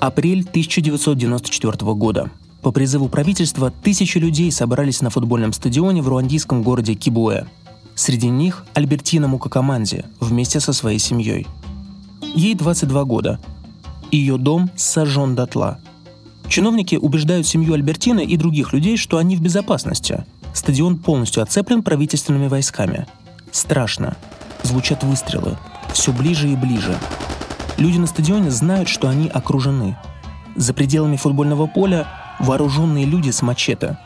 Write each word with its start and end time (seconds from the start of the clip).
Апрель 0.00 0.40
1994 0.40 1.92
года. 1.92 2.30
По 2.62 2.72
призыву 2.72 3.10
правительства 3.10 3.70
тысячи 3.70 4.16
людей 4.16 4.50
собрались 4.50 5.02
на 5.02 5.10
футбольном 5.10 5.52
стадионе 5.52 6.00
в 6.00 6.08
руандийском 6.08 6.62
городе 6.62 6.94
Кибуэ. 6.94 7.44
Среди 7.94 8.30
них 8.30 8.64
Альбертина 8.72 9.28
Мукакаманди 9.28 10.06
вместе 10.18 10.58
со 10.58 10.72
своей 10.72 10.98
семьей. 10.98 11.46
Ей 12.34 12.54
22 12.54 13.04
года. 13.04 13.38
Ее 14.10 14.38
дом 14.38 14.70
сожжен 14.74 15.34
дотла. 15.34 15.78
Чиновники 16.48 16.94
убеждают 16.94 17.46
семью 17.46 17.74
Альбертины 17.74 18.24
и 18.24 18.38
других 18.38 18.72
людей, 18.72 18.96
что 18.96 19.18
они 19.18 19.36
в 19.36 19.42
безопасности. 19.42 20.24
Стадион 20.54 20.96
полностью 20.96 21.42
оцеплен 21.42 21.82
правительственными 21.82 22.48
войсками. 22.48 23.06
Страшно. 23.52 24.16
Звучат 24.62 25.04
выстрелы. 25.04 25.58
Все 25.92 26.10
ближе 26.10 26.48
и 26.50 26.56
ближе. 26.56 26.98
Люди 27.80 27.96
на 27.96 28.06
стадионе 28.06 28.50
знают, 28.50 28.90
что 28.90 29.08
они 29.08 29.28
окружены. 29.28 29.96
За 30.54 30.74
пределами 30.74 31.16
футбольного 31.16 31.66
поля 31.66 32.06
вооруженные 32.38 33.06
люди 33.06 33.30
с 33.30 33.40
мачете. 33.40 33.96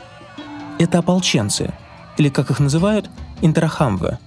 Это 0.78 1.00
ополченцы, 1.00 1.74
или, 2.16 2.28
как 2.28 2.52
их 2.52 2.60
называют, 2.60 3.10
интерахамве. 3.42 4.20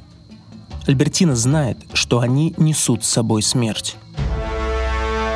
Альбертина 0.86 1.34
знает, 1.34 1.78
что 1.94 2.20
они 2.20 2.56
несут 2.58 3.06
с 3.06 3.10
собой 3.10 3.42
смерть. 3.42 3.96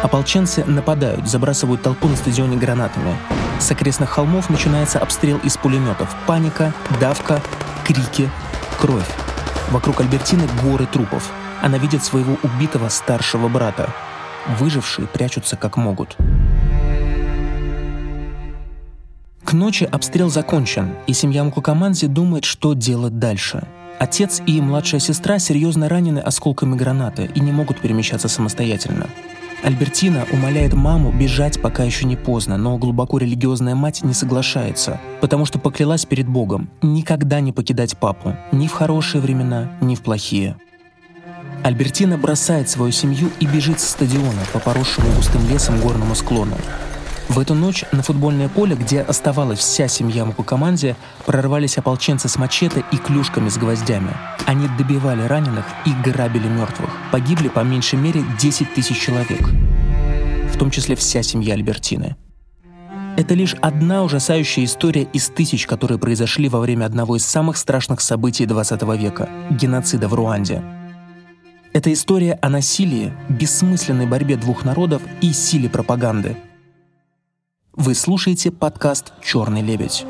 Ополченцы 0.03 0.65
нападают, 0.65 1.29
забрасывают 1.29 1.81
толпу 1.81 2.09
на 2.09 2.17
стадионе 2.17 2.57
гранатами. 2.57 3.15
С 3.59 3.71
окрестных 3.71 4.09
холмов 4.09 4.49
начинается 4.49 4.99
обстрел 4.99 5.37
из 5.37 5.55
пулеметов. 5.55 6.13
Паника, 6.27 6.73
давка, 6.99 7.41
крики, 7.85 8.29
кровь. 8.77 9.09
Вокруг 9.69 10.01
Альбертины 10.01 10.49
горы 10.61 10.85
трупов. 10.85 11.31
Она 11.61 11.77
видит 11.77 12.03
своего 12.03 12.37
убитого 12.43 12.89
старшего 12.89 13.47
брата. 13.47 13.93
Выжившие 14.59 15.07
прячутся 15.07 15.55
как 15.55 15.77
могут. 15.77 16.17
К 19.43 19.53
ночи 19.53 19.83
обстрел 19.83 20.29
закончен, 20.29 20.93
и 21.07 21.13
семья 21.13 21.43
Мукукаманзи 21.43 22.07
думает, 22.07 22.45
что 22.45 22.73
делать 22.73 23.19
дальше. 23.19 23.63
Отец 23.99 24.41
и 24.47 24.59
младшая 24.61 24.99
сестра 24.99 25.37
серьезно 25.37 25.87
ранены 25.87 26.19
осколками 26.19 26.75
гранаты 26.75 27.29
и 27.35 27.39
не 27.39 27.51
могут 27.51 27.79
перемещаться 27.79 28.27
самостоятельно. 28.27 29.07
Альбертина 29.63 30.25
умоляет 30.31 30.73
маму 30.73 31.11
бежать, 31.11 31.61
пока 31.61 31.83
еще 31.83 32.05
не 32.05 32.15
поздно, 32.15 32.57
но 32.57 32.77
глубоко 32.77 33.19
религиозная 33.19 33.75
мать 33.75 34.03
не 34.03 34.15
соглашается, 34.15 34.99
потому 35.19 35.45
что 35.45 35.59
поклялась 35.59 36.05
перед 36.05 36.27
Богом 36.27 36.69
никогда 36.81 37.41
не 37.41 37.51
покидать 37.51 37.95
папу, 37.97 38.35
ни 38.51 38.67
в 38.67 38.71
хорошие 38.71 39.21
времена, 39.21 39.71
ни 39.81 39.93
в 39.93 40.01
плохие. 40.01 40.55
Альбертина 41.63 42.17
бросает 42.17 42.69
свою 42.69 42.91
семью 42.91 43.29
и 43.39 43.45
бежит 43.45 43.79
со 43.79 43.91
стадиона 43.91 44.41
по 44.51 44.59
поросшему 44.59 45.11
густым 45.15 45.47
лесом 45.47 45.79
горному 45.79 46.15
склону. 46.15 46.57
В 47.29 47.39
эту 47.39 47.53
ночь 47.53 47.85
на 47.91 48.01
футбольное 48.01 48.49
поле, 48.49 48.75
где 48.75 49.01
оставалась 49.01 49.59
вся 49.59 49.87
семья 49.87 50.25
Мукукаманди, 50.25 50.95
прорвались 51.25 51.77
ополченцы 51.77 52.27
с 52.27 52.37
мачете 52.37 52.83
и 52.91 52.97
клюшками 52.97 53.47
с 53.47 53.57
гвоздями. 53.57 54.11
Они 54.45 54.67
добивали 54.77 55.21
раненых 55.21 55.65
и 55.85 55.91
грабили 56.03 56.47
мертвых. 56.47 56.89
Погибли 57.11 57.47
по 57.47 57.61
меньшей 57.61 57.99
мере 57.99 58.25
10 58.39 58.73
тысяч 58.73 58.99
человек. 58.99 59.47
В 60.51 60.57
том 60.57 60.71
числе 60.71 60.95
вся 60.95 61.23
семья 61.23 61.53
Альбертины. 61.53 62.17
Это 63.17 63.33
лишь 63.33 63.55
одна 63.61 64.03
ужасающая 64.03 64.65
история 64.65 65.03
из 65.03 65.29
тысяч, 65.29 65.67
которые 65.67 65.99
произошли 65.99 66.49
во 66.49 66.59
время 66.59 66.85
одного 66.85 67.17
из 67.17 67.25
самых 67.25 67.55
страшных 67.55 68.01
событий 68.01 68.45
20 68.45 68.81
века– 68.97 69.29
геноцида 69.51 70.07
в 70.07 70.13
Руанде. 70.13 70.80
Это 71.73 71.91
история 71.93 72.37
о 72.41 72.49
насилии, 72.49 73.13
бессмысленной 73.29 74.07
борьбе 74.07 74.35
двух 74.35 74.65
народов 74.65 75.01
и 75.21 75.31
силе 75.31 75.69
пропаганды– 75.69 76.37
вы 77.73 77.95
слушаете 77.95 78.51
подкаст 78.51 79.13
«Черный 79.23 79.61
лебедь». 79.61 80.05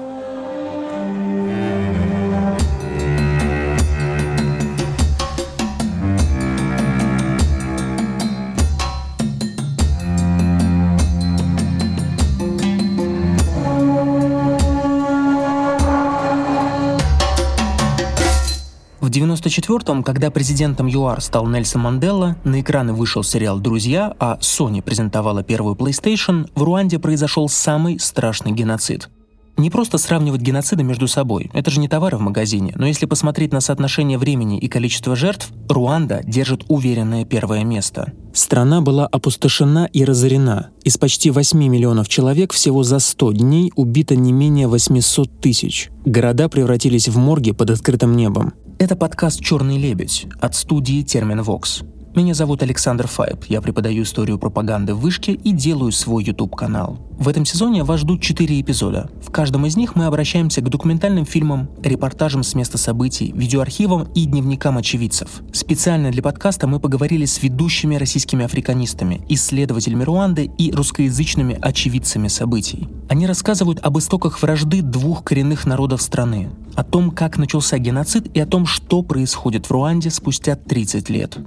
В 19.52 19.54
94-м, 19.54 20.02
когда 20.04 20.32
президентом 20.32 20.88
ЮАР 20.88 21.20
стал 21.20 21.46
Нельсон 21.46 21.82
Мандела, 21.82 22.38
на 22.46 22.62
экраны 22.62 22.94
вышел 22.94 23.22
сериал 23.22 23.60
«Друзья», 23.60 24.16
а 24.18 24.38
Sony 24.40 24.82
презентовала 24.82 25.44
первую 25.44 25.76
PlayStation, 25.76 26.50
в 26.56 26.64
Руанде 26.64 27.00
произошел 27.00 27.50
самый 27.50 28.00
страшный 28.00 28.54
геноцид– 28.54 29.10
не 29.58 29.70
просто 29.70 29.98
сравнивать 30.00 30.42
геноциды 30.42 30.82
между 30.82 31.08
собой, 31.08 31.52
это 31.54 31.70
же 31.70 31.80
не 31.80 31.88
товары 31.88 32.18
в 32.18 32.22
магазине, 32.22 32.74
но 32.78 32.88
если 32.88 33.06
посмотреть 33.06 33.52
на 33.52 33.62
соотношение 33.62 34.18
времени 34.18 34.58
и 34.58 34.68
количество 34.68 35.16
жертв, 35.16 35.52
Руанда 35.70 36.22
держит 36.24 36.64
уверенное 36.68 37.26
первое 37.26 37.64
место. 37.64 38.12
Страна 38.34 38.82
была 38.82 39.06
опустошена 39.06 39.86
и 39.86 40.04
разорена. 40.04 40.70
Из 40.84 40.98
почти 40.98 41.30
8 41.30 41.60
миллионов 41.60 42.10
человек 42.10 42.54
всего 42.54 42.82
за 42.82 43.00
100 43.00 43.34
дней 43.34 43.72
убито 43.76 44.16
не 44.16 44.32
менее 44.32 44.68
800 44.68 45.42
тысяч. 45.42 45.90
Города 46.06 46.50
превратились 46.50 47.08
в 47.08 47.18
морги 47.18 47.52
под 47.52 47.70
открытым 47.72 48.16
небом. 48.16 48.54
Это 48.82 48.96
подкаст 48.96 49.42
«Черный 49.42 49.78
лебедь» 49.78 50.26
от 50.40 50.56
студии 50.56 51.04
«Термин 51.04 51.44
Вокс». 51.44 51.84
Меня 52.14 52.34
зовут 52.34 52.62
Александр 52.62 53.08
Файб, 53.08 53.46
я 53.48 53.62
преподаю 53.62 54.04
историю 54.04 54.38
пропаганды 54.38 54.94
в 54.94 55.00
Вышке 55.00 55.32
и 55.32 55.54
делаю 55.54 55.94
свой 55.94 56.26
YouTube-канал. 56.26 57.00
В 57.18 57.30
этом 57.30 57.46
сезоне 57.46 57.86
вас 57.86 58.02
ждут 58.02 58.22
4 58.22 58.60
эпизода. 58.60 59.10
В 59.26 59.32
каждом 59.32 59.66
из 59.66 59.78
них 59.78 59.96
мы 59.96 60.08
обращаемся 60.08 60.60
к 60.60 60.68
документальным 60.68 61.26
фильмам, 61.26 61.70
репортажам 61.82 62.44
с 62.44 62.54
места 62.54 62.78
событий, 62.78 63.32
видеоархивам 63.34 64.10
и 64.14 64.26
дневникам 64.26 64.78
очевидцев. 64.78 65.42
Специально 65.54 66.12
для 66.12 66.22
подкаста 66.22 66.68
мы 66.68 66.82
поговорили 66.82 67.24
с 67.24 67.42
ведущими 67.42 67.96
российскими 67.96 68.44
африканистами, 68.44 69.22
исследователями 69.30 70.04
Руанды 70.04 70.52
и 70.58 70.74
русскоязычными 70.74 71.58
очевидцами 71.62 72.28
событий. 72.28 72.90
Они 73.08 73.26
рассказывают 73.26 73.80
об 73.84 73.98
истоках 73.98 74.42
вражды 74.42 74.82
двух 74.82 75.24
коренных 75.24 75.66
народов 75.66 76.02
страны, 76.02 76.50
о 76.76 76.84
том, 76.84 77.12
как 77.12 77.38
начался 77.38 77.78
геноцид 77.78 78.36
и 78.36 78.42
о 78.42 78.46
том, 78.46 78.66
что 78.66 79.02
происходит 79.02 79.68
в 79.68 79.72
Руанде 79.72 80.10
спустя 80.10 80.58
30 80.58 81.10
лет. 81.10 81.38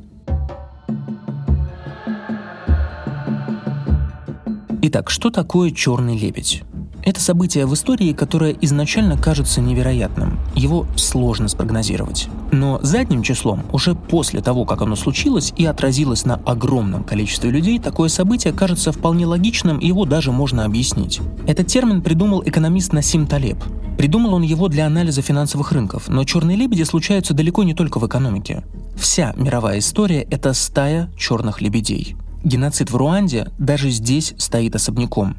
Итак, 4.82 5.10
что 5.10 5.30
такое 5.30 5.70
черный 5.70 6.18
лебедь? 6.18 6.62
Это 7.02 7.20
событие 7.20 7.66
в 7.66 7.74
истории, 7.74 8.12
которое 8.12 8.56
изначально 8.62 9.18
кажется 9.18 9.60
невероятным. 9.60 10.38
Его 10.54 10.86
сложно 10.96 11.48
спрогнозировать. 11.48 12.28
Но 12.50 12.80
задним 12.82 13.22
числом, 13.22 13.62
уже 13.72 13.94
после 13.94 14.40
того, 14.40 14.64
как 14.64 14.80
оно 14.80 14.96
случилось 14.96 15.52
и 15.56 15.66
отразилось 15.66 16.24
на 16.24 16.36
огромном 16.46 17.04
количестве 17.04 17.50
людей, 17.50 17.78
такое 17.78 18.08
событие 18.08 18.52
кажется 18.52 18.92
вполне 18.92 19.26
логичным, 19.26 19.78
и 19.78 19.86
его 19.86 20.06
даже 20.06 20.32
можно 20.32 20.64
объяснить. 20.64 21.20
Этот 21.46 21.66
термин 21.66 22.00
придумал 22.00 22.42
экономист 22.44 22.92
Насим 22.92 23.26
Талеб. 23.26 23.58
Придумал 23.96 24.34
он 24.34 24.42
его 24.42 24.68
для 24.68 24.86
анализа 24.86 25.22
финансовых 25.22 25.72
рынков, 25.72 26.08
но 26.08 26.24
черные 26.24 26.56
лебеди 26.56 26.82
случаются 26.82 27.32
далеко 27.34 27.62
не 27.62 27.74
только 27.74 27.98
в 27.98 28.06
экономике. 28.06 28.64
Вся 28.96 29.32
мировая 29.36 29.78
история— 29.78 30.22
это 30.30 30.52
стая 30.52 31.10
черных 31.16 31.60
лебедей. 31.60 32.16
Геноцид 32.42 32.90
в 32.90 32.96
Руанде 32.96 33.50
даже 33.58 33.90
здесь 33.90 34.34
стоит 34.36 34.74
особняком. 34.74 35.36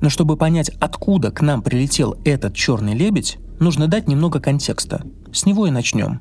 Но 0.00 0.10
чтобы 0.10 0.36
понять, 0.36 0.68
откуда 0.80 1.30
к 1.30 1.40
нам 1.40 1.62
прилетел 1.62 2.16
этот 2.24 2.54
черный 2.54 2.94
лебедь, 2.94 3.38
нужно 3.60 3.86
дать 3.86 4.08
немного 4.08 4.40
контекста. 4.40 5.04
С 5.32 5.46
него 5.46 5.66
и 5.66 5.70
начнем. 5.70 6.20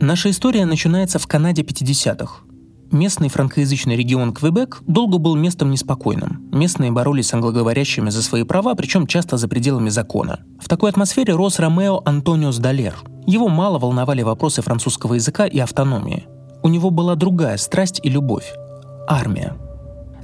Наша 0.00 0.30
история 0.30 0.66
начинается 0.66 1.18
в 1.18 1.26
Канаде 1.26 1.62
50-х. 1.62 2.40
Местный 2.90 3.28
франкоязычный 3.28 3.96
регион 3.96 4.32
Квебек 4.32 4.82
долго 4.86 5.18
был 5.18 5.34
местом 5.34 5.70
неспокойным. 5.70 6.48
Местные 6.52 6.92
боролись 6.92 7.28
с 7.28 7.34
англоговорящими 7.34 8.10
за 8.10 8.22
свои 8.22 8.44
права, 8.44 8.74
причем 8.74 9.06
часто 9.06 9.36
за 9.36 9.48
пределами 9.48 9.88
закона. 9.88 10.40
В 10.60 10.68
такой 10.68 10.90
атмосфере 10.90 11.34
рос 11.34 11.58
Ромео 11.58 12.02
Антониус 12.04 12.58
Далер. 12.58 12.94
Его 13.26 13.48
мало 13.48 13.78
волновали 13.78 14.22
вопросы 14.22 14.62
французского 14.62 15.14
языка 15.14 15.46
и 15.46 15.58
автономии. 15.58 16.26
У 16.62 16.68
него 16.68 16.90
была 16.90 17.14
другая 17.14 17.56
страсть 17.56 18.00
и 18.02 18.08
любовь– 18.08 18.52
армия. 19.08 19.54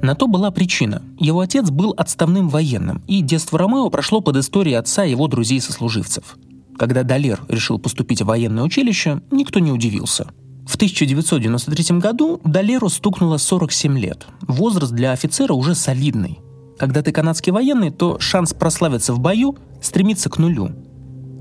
На 0.02 0.14
то 0.14 0.26
была 0.26 0.50
причина. 0.50 1.02
Его 1.18 1.40
отец 1.40 1.70
был 1.70 1.92
отставным 1.96 2.48
военным, 2.48 3.02
и 3.06 3.20
детство 3.20 3.58
Ромео 3.58 3.90
прошло 3.90 4.20
под 4.20 4.36
историей 4.36 4.76
отца 4.76 5.04
и 5.04 5.10
его 5.10 5.26
друзей-сослуживцев. 5.28 6.38
Когда 6.78 7.02
Далер 7.02 7.40
решил 7.48 7.78
поступить 7.78 8.22
в 8.22 8.26
военное 8.26 8.64
училище, 8.64 9.20
никто 9.30 9.60
не 9.60 9.70
удивился. 9.70 10.28
В 10.66 10.76
1993 10.76 11.98
году 11.98 12.40
Далеру 12.44 12.88
стукнуло 12.88 13.36
47 13.36 13.98
лет. 13.98 14.26
Возраст 14.42 14.92
для 14.92 15.12
офицера 15.12 15.52
уже 15.52 15.74
солидный. 15.74 16.38
Когда 16.78 17.02
ты 17.02 17.12
канадский 17.12 17.52
военный, 17.52 17.90
то 17.90 18.18
шанс 18.18 18.54
прославиться 18.54 19.12
в 19.12 19.20
бою 19.20 19.56
стремится 19.80 20.30
к 20.30 20.38
нулю– 20.38 20.70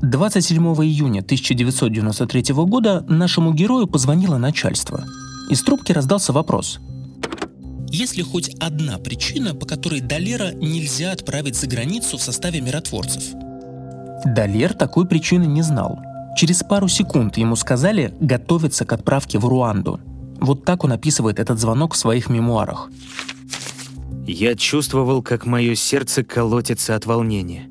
27 0.02 0.64
июня 0.86 1.20
1993 1.20 2.54
года 2.54 3.04
нашему 3.10 3.54
герою 3.54 3.86
позвонило 3.86 4.38
начальство. 4.38 5.04
Из 5.50 5.62
трубки 5.62 5.92
раздался 5.92 6.32
вопрос. 6.32 6.80
есть 7.90 8.16
ли 8.16 8.24
хоть 8.24 8.50
одна 8.60 8.98
причина, 8.98 9.54
по 9.56 9.66
которой 9.66 10.00
Далера 10.00 10.54
нельзя 10.54 11.12
отправить 11.12 11.58
за 11.58 11.68
границу 11.68 12.18
в 12.18 12.22
составе 12.22 12.62
миротворцев? 12.62 13.24
Далер 14.24 14.74
такой 14.74 15.06
причины 15.06 15.46
не 15.46 15.64
знал. 15.64 16.00
Через 16.36 16.64
пару 16.64 16.88
секунд 16.88 17.38
ему 17.38 17.56
сказали 17.56 18.14
готовиться 18.20 18.86
к 18.86 18.94
отправке 18.94 19.40
в 19.40 19.46
Руанду. 19.46 20.00
Вот 20.40 20.64
так 20.64 20.84
он 20.84 20.94
описывает 20.94 21.40
этот 21.40 21.60
звонок 21.60 21.94
в 21.94 21.98
своих 21.98 22.30
мемуарах. 22.30 22.90
Я 24.26 24.56
чувствовал, 24.56 25.22
как 25.22 25.46
мое 25.46 25.76
сердце 25.76 26.24
колотится 26.24 26.96
от 26.96 27.06
волнения. 27.06 27.68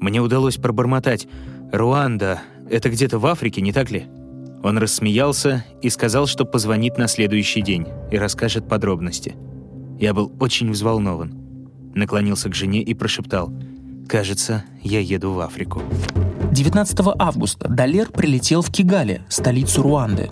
Мне 0.00 0.20
удалось 0.20 0.56
пробормотать 0.56 1.28
«Руанда, 1.72 2.42
это 2.68 2.90
где-то 2.90 3.18
в 3.18 3.26
Африке, 3.26 3.60
не 3.62 3.72
так 3.72 3.90
ли?» 3.90 4.06
Он 4.62 4.78
рассмеялся 4.78 5.64
и 5.82 5.90
сказал, 5.90 6.26
что 6.26 6.44
позвонит 6.44 6.98
на 6.98 7.06
следующий 7.06 7.62
день 7.62 7.86
и 8.10 8.16
расскажет 8.16 8.68
подробности. 8.68 9.36
Я 10.00 10.14
был 10.14 10.32
очень 10.40 10.70
взволнован. 10.72 11.34
Наклонился 11.94 12.48
к 12.48 12.54
жене 12.54 12.82
и 12.82 12.92
прошептал 12.94 13.52
«Кажется, 14.08 14.64
я 14.82 15.00
еду 15.00 15.32
в 15.32 15.40
Африку». 15.40 15.82
19 16.54 17.16
августа 17.18 17.66
Далер 17.68 18.12
прилетел 18.12 18.62
в 18.62 18.70
Кигали, 18.70 19.22
столицу 19.28 19.82
Руанды. 19.82 20.30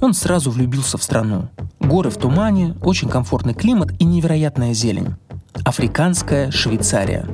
Он 0.00 0.14
сразу 0.14 0.50
влюбился 0.50 0.96
в 0.96 1.02
страну. 1.02 1.50
Горы 1.78 2.08
в 2.08 2.16
тумане, 2.16 2.74
очень 2.82 3.10
комфортный 3.10 3.52
климат 3.52 3.92
и 3.98 4.04
невероятная 4.04 4.72
зелень. 4.72 5.14
Африканская 5.62 6.50
Швейцария. 6.50 7.26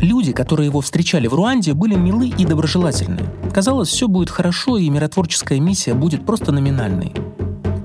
Люди, 0.00 0.32
которые 0.32 0.66
его 0.66 0.80
встречали 0.80 1.28
в 1.28 1.34
Руанде, 1.34 1.72
были 1.74 1.94
милы 1.94 2.30
и 2.30 2.44
доброжелательны. 2.44 3.22
Казалось, 3.54 3.88
все 3.88 4.08
будет 4.08 4.30
хорошо, 4.30 4.76
и 4.76 4.90
миротворческая 4.90 5.60
миссия 5.60 5.94
будет 5.94 6.26
просто 6.26 6.50
номинальной. 6.50 7.14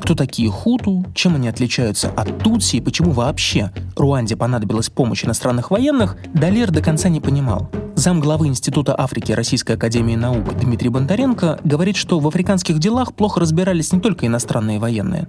Кто 0.05 0.13
такие 0.13 0.51
хуту, 0.51 1.03
чем 1.15 1.33
они 1.33 1.47
отличаются 1.47 2.11
от 2.11 2.37
тутси 2.37 2.75
и 2.75 2.79
почему 2.79 3.09
вообще 3.09 3.71
Руанде 3.95 4.35
понадобилась 4.35 4.87
помощь 4.87 5.25
иностранных 5.25 5.71
военных, 5.71 6.15
Далер 6.31 6.69
до 6.69 6.83
конца 6.83 7.09
не 7.09 7.19
понимал. 7.19 7.71
Зам 7.95 8.19
главы 8.19 8.45
Института 8.45 8.93
Африки 8.95 9.31
Российской 9.31 9.71
Академии 9.77 10.15
Наук 10.15 10.59
Дмитрий 10.59 10.89
Бондаренко 10.89 11.59
говорит, 11.63 11.95
что 11.95 12.19
в 12.19 12.27
африканских 12.27 12.77
делах 12.77 13.15
плохо 13.15 13.39
разбирались 13.39 13.93
не 13.93 13.99
только 13.99 14.27
иностранные 14.27 14.77
военные. 14.77 15.27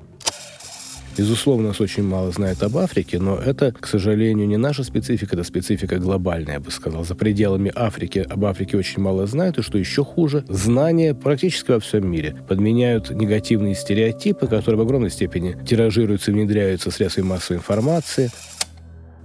Безусловно, 1.17 1.69
нас 1.69 1.81
очень 1.81 2.03
мало 2.03 2.31
знает 2.31 2.63
об 2.63 2.77
Африке, 2.77 3.19
но 3.19 3.37
это, 3.37 3.73
к 3.73 3.87
сожалению, 3.87 4.47
не 4.47 4.59
наша 4.59 4.85
специфика, 4.85 5.35
это 5.35 5.45
специфика 5.45 5.99
глобальная, 5.99 6.55
я 6.55 6.61
бы 6.61 6.71
сказал. 6.71 7.05
За 7.05 7.15
пределами 7.15 7.73
Африки 7.75 8.27
об 8.29 8.45
Африке 8.45 8.77
очень 8.77 9.01
мало 9.01 9.27
знают, 9.27 9.57
и 9.59 9.63
что 9.63 9.79
еще 9.79 10.05
хуже, 10.05 10.45
знания 10.49 11.15
практически 11.15 11.71
во 11.71 11.81
всем 11.81 12.11
мире 12.11 12.37
подменяют 12.47 13.11
негативные 13.11 13.75
стереотипы, 13.75 14.47
которые 14.47 14.79
в 14.79 14.83
огромной 14.83 15.11
степени 15.11 15.57
тиражируются 15.67 16.31
и 16.31 16.35
внедряются 16.35 16.91
средствами 16.91 17.27
массовой 17.27 17.59
информации. 17.59 18.31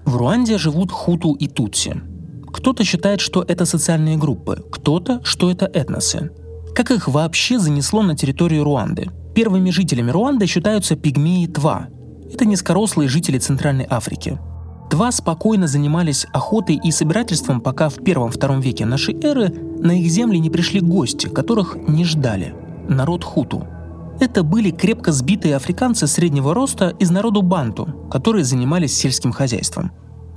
В 0.05 0.15
Руанде 0.15 0.57
живут 0.57 0.91
хуту 0.91 1.33
и 1.33 1.47
тутси. 1.47 2.01
Кто-то 2.53 2.85
считает, 2.85 3.19
что 3.19 3.43
это 3.45 3.65
социальные 3.65 4.17
группы, 4.17 4.63
кто-то, 4.71 5.21
что 5.23 5.51
это 5.51 5.65
этносы. 5.65 6.31
Как 6.73 6.89
их 6.91 7.09
вообще 7.09 7.59
занесло 7.59 8.01
на 8.01 8.15
территорию 8.15 8.63
Руанды– 8.63 9.09
Первыми 9.33 9.69
жителями 9.69 10.11
Руанды 10.11 10.45
считаются 10.45 10.95
пигмеи 10.95 11.45
Тва. 11.45 11.87
Это 12.31 12.45
низкорослые 12.45 13.07
жители 13.07 13.37
Центральной 13.37 13.87
Африки. 13.89 14.37
Тва 14.89 15.09
спокойно 15.11 15.67
занимались 15.67 16.27
охотой 16.33 16.77
и 16.83 16.91
собирательством, 16.91 17.61
пока 17.61 17.87
в 17.87 17.95
первом-втором 18.03 18.59
веке 18.59 18.85
нашей 18.85 19.15
эры 19.21 19.49
на 19.79 19.97
их 19.97 20.11
земли 20.11 20.37
не 20.37 20.49
пришли 20.49 20.81
гости, 20.81 21.27
которых 21.27 21.77
не 21.87 22.03
ждали– 22.03 22.53
народ 22.89 23.23
Хуту. 23.23 23.65
Это 24.19 24.43
были 24.43 24.69
крепко 24.69 25.13
сбитые 25.13 25.55
африканцы 25.55 26.07
среднего 26.07 26.53
роста 26.53 26.93
из 26.99 27.09
народу 27.09 27.41
Банту, 27.41 28.09
которые 28.11 28.43
занимались 28.43 28.93
сельским 28.93 29.31
хозяйством. 29.31 29.91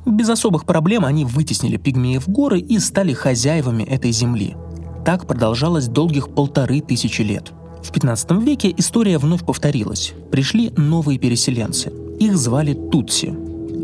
Без 0.07 0.29
особых 0.29 0.67
проблем 0.67 1.05
они 1.05 1.25
вытеснили 1.25 1.79
пигмеев 1.79 2.29
в 2.29 2.31
горы 2.31 2.61
и 2.61 2.79
стали 2.79 3.13
хозяевами 3.13 3.83
этой 3.83 4.13
земли. 4.13 4.57
Так 5.05 5.27
продолжалось 5.27 5.89
долгих 5.89 6.29
полторы 6.29 6.81
тысячи 6.81 7.23
лет– 7.23 7.53
в 7.85 7.93
15 7.93 8.31
веке 8.43 8.75
история 8.77 9.19
вновь 9.19 9.45
повторилась. 9.45 10.15
Пришли 10.31 10.71
новые 10.77 11.19
переселенцы. 11.19 11.93
Их 12.19 12.37
звали 12.37 12.73
Тутси. 12.73 13.35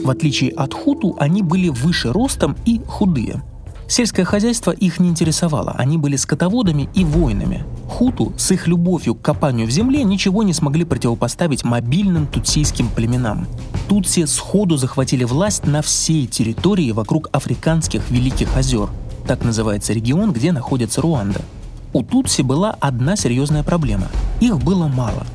В 0.03 0.09
отличие 0.09 0.53
от 0.53 0.73
Хуту, 0.73 1.15
они 1.19 1.43
были 1.43 1.69
выше 1.69 2.11
ростом 2.11 2.57
и 2.65 2.81
худые. 2.87 3.43
Сельское 3.87 4.25
хозяйство 4.25 4.71
их 4.71 5.01
не 5.01 5.09
интересовало, 5.09 5.73
они 5.77 5.99
были 5.99 6.17
скотоводами 6.17 6.89
и 6.95 7.05
воинами. 7.05 7.65
Хуту 7.89 8.33
с 8.39 8.53
их 8.53 8.67
любовью 8.69 9.17
к 9.17 9.21
копанию 9.21 9.67
в 9.67 9.71
земле 9.71 10.05
ничего 10.05 10.45
не 10.45 10.55
смогли 10.55 10.85
противопоставить 10.85 11.65
мобильным 11.65 12.27
тутсийским 12.27 12.89
племенам. 12.89 13.49
Тутси 13.89 14.25
сходу 14.27 14.77
захватили 14.77 15.25
власть 15.25 15.67
на 15.67 15.83
всей 15.83 16.27
территории 16.27 16.93
вокруг 16.93 17.29
африканских 17.33 18.09
Великих 18.11 18.57
озер. 18.57 18.89
Так 19.27 19.45
называется 19.45 19.93
регион, 19.93 20.33
где 20.33 20.53
находится 20.53 21.03
Руанда– 21.03 21.43
у 21.93 22.03
Тутси 22.03 22.43
была 22.43 22.77
одна 22.81 23.17
серьезная 23.17 23.63
проблема. 23.63 24.09
Их 24.41 24.59
было 24.59 24.87
мало. 24.87 25.27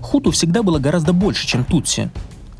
Хуту 0.00 0.30
всегда 0.30 0.62
было 0.62 0.78
гораздо 0.78 1.12
больше, 1.12 1.46
чем 1.46 1.64
Тутси. 1.64 2.10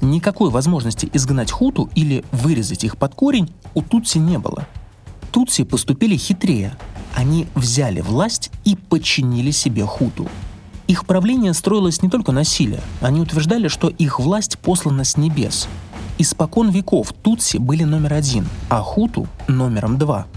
Никакой 0.01 0.51
возможности 0.51 1.09
изгнать 1.13 1.53
Хуту 1.53 1.89
или 1.95 2.25
вырезать 2.33 2.85
их 2.85 2.97
под 2.97 3.15
корень 3.15 3.51
у 3.75 3.83
Тутси 3.83 4.19
не 4.19 4.39
было. 4.39 4.67
Тутси 5.31 5.65
поступили 5.65 6.17
хитрее. 6.17 6.77
Они 7.15 7.47
взяли 7.55 8.01
власть 8.01 8.51
и 8.65 8.77
подчинили 8.77 9.53
себе 9.53 9.85
Хуту. 9.85 10.29
Их 10.89 11.07
правление 11.07 11.55
строилось 11.55 12.03
не 12.03 12.11
только 12.11 12.33
на 12.33 12.45
силе. 12.45 12.81
Они 13.01 13.21
утверждали, 13.21 13.69
что 13.69 13.89
их 13.89 14.19
власть 14.19 14.59
послана 14.59 15.05
с 15.05 15.17
небес. 15.17 15.69
Испокон 16.19 16.71
веков 16.71 17.13
Тутси 17.23 17.59
были 17.59 17.85
номер 17.85 18.15
один, 18.15 18.47
а 18.69 18.81
Хуту– 18.81 19.27
номером 19.49 19.97
два– 19.97 20.27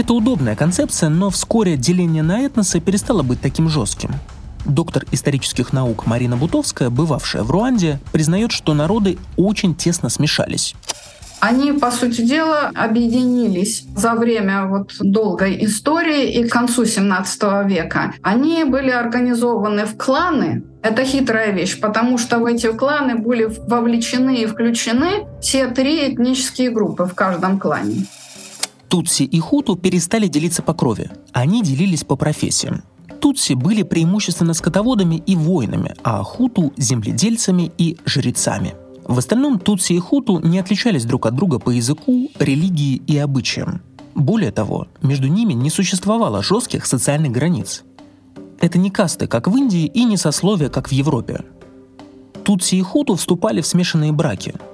это 0.00 0.14
удобная 0.14 0.56
концепция, 0.56 1.10
но 1.10 1.30
вскоре 1.30 1.76
деление 1.76 2.22
на 2.22 2.40
этносы 2.40 2.80
перестало 2.80 3.22
быть 3.22 3.40
таким 3.40 3.68
жестким. 3.68 4.10
Доктор 4.64 5.04
исторических 5.12 5.72
наук 5.72 6.06
Марина 6.06 6.36
Бутовская, 6.36 6.90
бывавшая 6.90 7.42
в 7.42 7.50
Руанде, 7.50 8.00
признает, 8.12 8.50
что 8.50 8.74
народы 8.74 9.18
очень 9.36 9.74
тесно 9.74 10.08
смешались. 10.08 10.74
Они, 11.40 11.72
по 11.72 11.90
сути 11.90 12.20
дела, 12.20 12.70
объединились 12.74 13.84
за 13.96 14.14
время 14.14 14.66
вот 14.66 14.92
долгой 15.00 15.64
истории 15.64 16.32
и 16.32 16.46
к 16.46 16.52
концу 16.52 16.84
17 16.84 17.42
века. 17.66 18.12
Они 18.22 18.64
были 18.64 18.90
организованы 18.90 19.86
в 19.86 19.96
кланы, 19.96 20.62
это 20.82 21.04
хитрая 21.04 21.52
вещь, 21.52 21.80
потому 21.80 22.18
что 22.18 22.38
в 22.38 22.46
эти 22.46 22.70
кланы 22.72 23.16
были 23.16 23.44
вовлечены 23.44 24.36
и 24.36 24.46
включены 24.46 25.26
все 25.40 25.68
три 25.68 26.12
этнические 26.12 26.70
группы 26.70 27.04
в 27.04 27.14
каждом 27.14 27.58
клане. 27.58 28.06
Тутси 28.90 29.22
и 29.22 29.38
хуту 29.38 29.76
перестали 29.76 30.26
делиться 30.26 30.62
по 30.62 30.74
крови. 30.74 31.10
Они 31.32 31.62
делились 31.62 32.02
по 32.02 32.16
профессиям. 32.16 32.82
Тутси 33.20 33.52
были 33.52 33.84
преимущественно 33.84 34.52
скотоводами 34.52 35.22
и 35.26 35.36
воинами, 35.36 35.94
а 36.02 36.24
хуту– 36.24 36.72
земледельцами 36.76 37.70
и 37.78 37.96
жрецами. 38.04 38.74
В 39.04 39.16
остальном 39.18 39.60
Тутси 39.60 39.92
и 39.92 39.98
Хуту 39.98 40.40
не 40.40 40.58
отличались 40.58 41.04
друг 41.04 41.26
от 41.26 41.34
друга 41.34 41.58
по 41.58 41.70
языку, 41.70 42.30
религии 42.38 43.00
и 43.06 43.16
обычаям. 43.16 43.80
Более 44.14 44.50
того, 44.50 44.88
между 45.02 45.28
ними 45.28 45.52
не 45.52 45.70
существовало 45.70 46.42
жестких 46.42 46.84
социальных 46.84 47.30
границ. 47.30 47.84
Это 48.60 48.78
не 48.78 48.90
касты, 48.90 49.26
как 49.26 49.46
в 49.46 49.56
Индии, 49.56 49.86
и 49.86 50.04
не 50.04 50.16
сословия, 50.16 50.68
как 50.68 50.88
в 50.88 50.92
Европе. 50.92 51.44
Тутси 52.44 52.76
и 52.76 52.82
Хуту 52.82 53.14
вступали 53.14 53.60
в 53.60 53.66
смешанные 53.66 54.12
браки– 54.12 54.54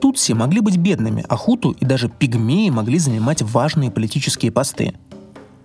Тутси 0.00 0.32
могли 0.32 0.60
быть 0.60 0.76
бедными, 0.76 1.24
а 1.28 1.36
хуту 1.36 1.70
и 1.70 1.84
даже 1.84 2.08
пигмеи 2.08 2.70
могли 2.70 2.98
занимать 2.98 3.42
важные 3.42 3.90
политические 3.90 4.52
посты. 4.52 4.94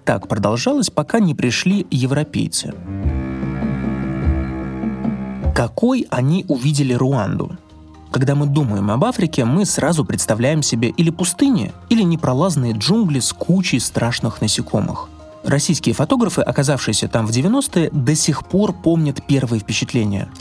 Так 0.06 0.28
продолжалось, 0.28 0.90
пока 0.90 1.20
не 1.20 1.36
пришли 1.36 1.86
европейцы. 1.92 2.74
Какой 5.56 6.08
они 6.10 6.46
увидели 6.48 6.94
Руанду? 6.94 7.58
Когда 8.12 8.34
мы 8.34 8.48
думаем 8.48 8.90
об 8.90 9.04
Африке, 9.04 9.46
мы 9.46 9.66
сразу 9.66 10.04
представляем 10.04 10.64
себе 10.64 10.90
или 10.90 11.10
пустыни, 11.10 11.72
или 11.90 12.02
непролазные 12.02 12.74
джунгли 12.74 13.20
с 13.20 13.34
кучей 13.34 13.80
страшных 13.80 14.42
насекомых. 14.42 15.10
Российские 15.44 15.94
фотографы, 15.94 16.42
оказавшиеся 16.42 17.08
там 17.08 17.28
в 17.28 17.32
90-е, 17.32 17.90
до 17.92 18.16
сих 18.16 18.48
пор 18.48 18.74
помнят 18.74 19.26
первые 19.28 19.60
впечатления– 19.60 20.30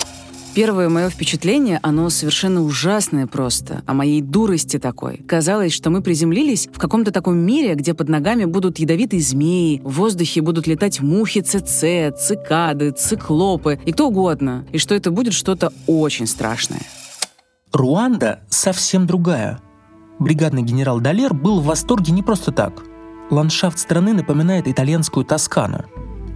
Первое 0.59 0.89
мое 0.89 1.09
впечатление, 1.09 1.79
оно 1.85 2.11
совершенно 2.11 2.65
ужасное 2.65 3.29
просто, 3.29 3.85
о 3.87 3.95
моей 3.95 4.21
дурости 4.21 4.81
такой. 4.81 5.19
Казалось, 5.19 5.73
что 5.73 5.89
мы 5.89 6.03
приземлились 6.03 6.67
в 6.67 6.81
каком-то 6.81 7.13
таком 7.13 7.39
мире, 7.39 7.77
где 7.77 7.95
под 7.95 8.09
ногами 8.09 8.45
будут 8.45 8.81
ядовитые 8.81 9.23
змеи, 9.23 9.81
в 9.85 9.93
воздухе 9.93 10.41
будут 10.41 10.67
летать 10.67 11.01
мухи 11.01 11.43
ЦЦ, 11.43 12.13
цикады, 12.21 12.91
циклопы 12.91 13.79
и 13.85 13.93
кто 13.93 14.09
угодно, 14.09 14.67
и 14.73 14.79
что 14.79 14.97
это 14.97 15.13
будет 15.13 15.33
что-то 15.33 15.73
очень 15.87 16.27
страшное. 16.27 16.83
Руанда 17.73 18.41
совсем 18.51 19.07
другая. 19.07 19.61
Бригадный 20.19 20.63
генерал 20.63 20.99
Далер 20.99 21.35
был 21.35 21.61
в 21.61 21.67
восторге 21.67 22.13
не 22.13 22.25
просто 22.25 22.51
так. 22.51 22.83
Ландшафт 23.31 23.79
страны 23.79 24.13
напоминает 24.13 24.67
итальянскую 24.67 25.25
Тоскану. 25.25 25.85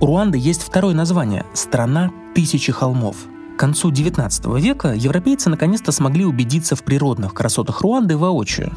У 0.00 0.07
Руанды 0.07 0.38
есть 0.38 0.62
второе 0.62 0.95
название– 0.95 1.45
«Страна 1.55 2.12
тысячи 2.37 2.71
холмов». 2.71 3.17
К 3.56 3.59
концу 3.62 3.90
XIX 3.90 4.61
века 4.61 4.92
европейцы 4.94 5.50
наконец-то 5.50 5.92
смогли 5.92 6.25
убедиться 6.25 6.75
в 6.75 6.82
природных 6.82 7.35
красотах 7.35 7.80
Руанды 7.80 8.16
воочию. 8.16 8.73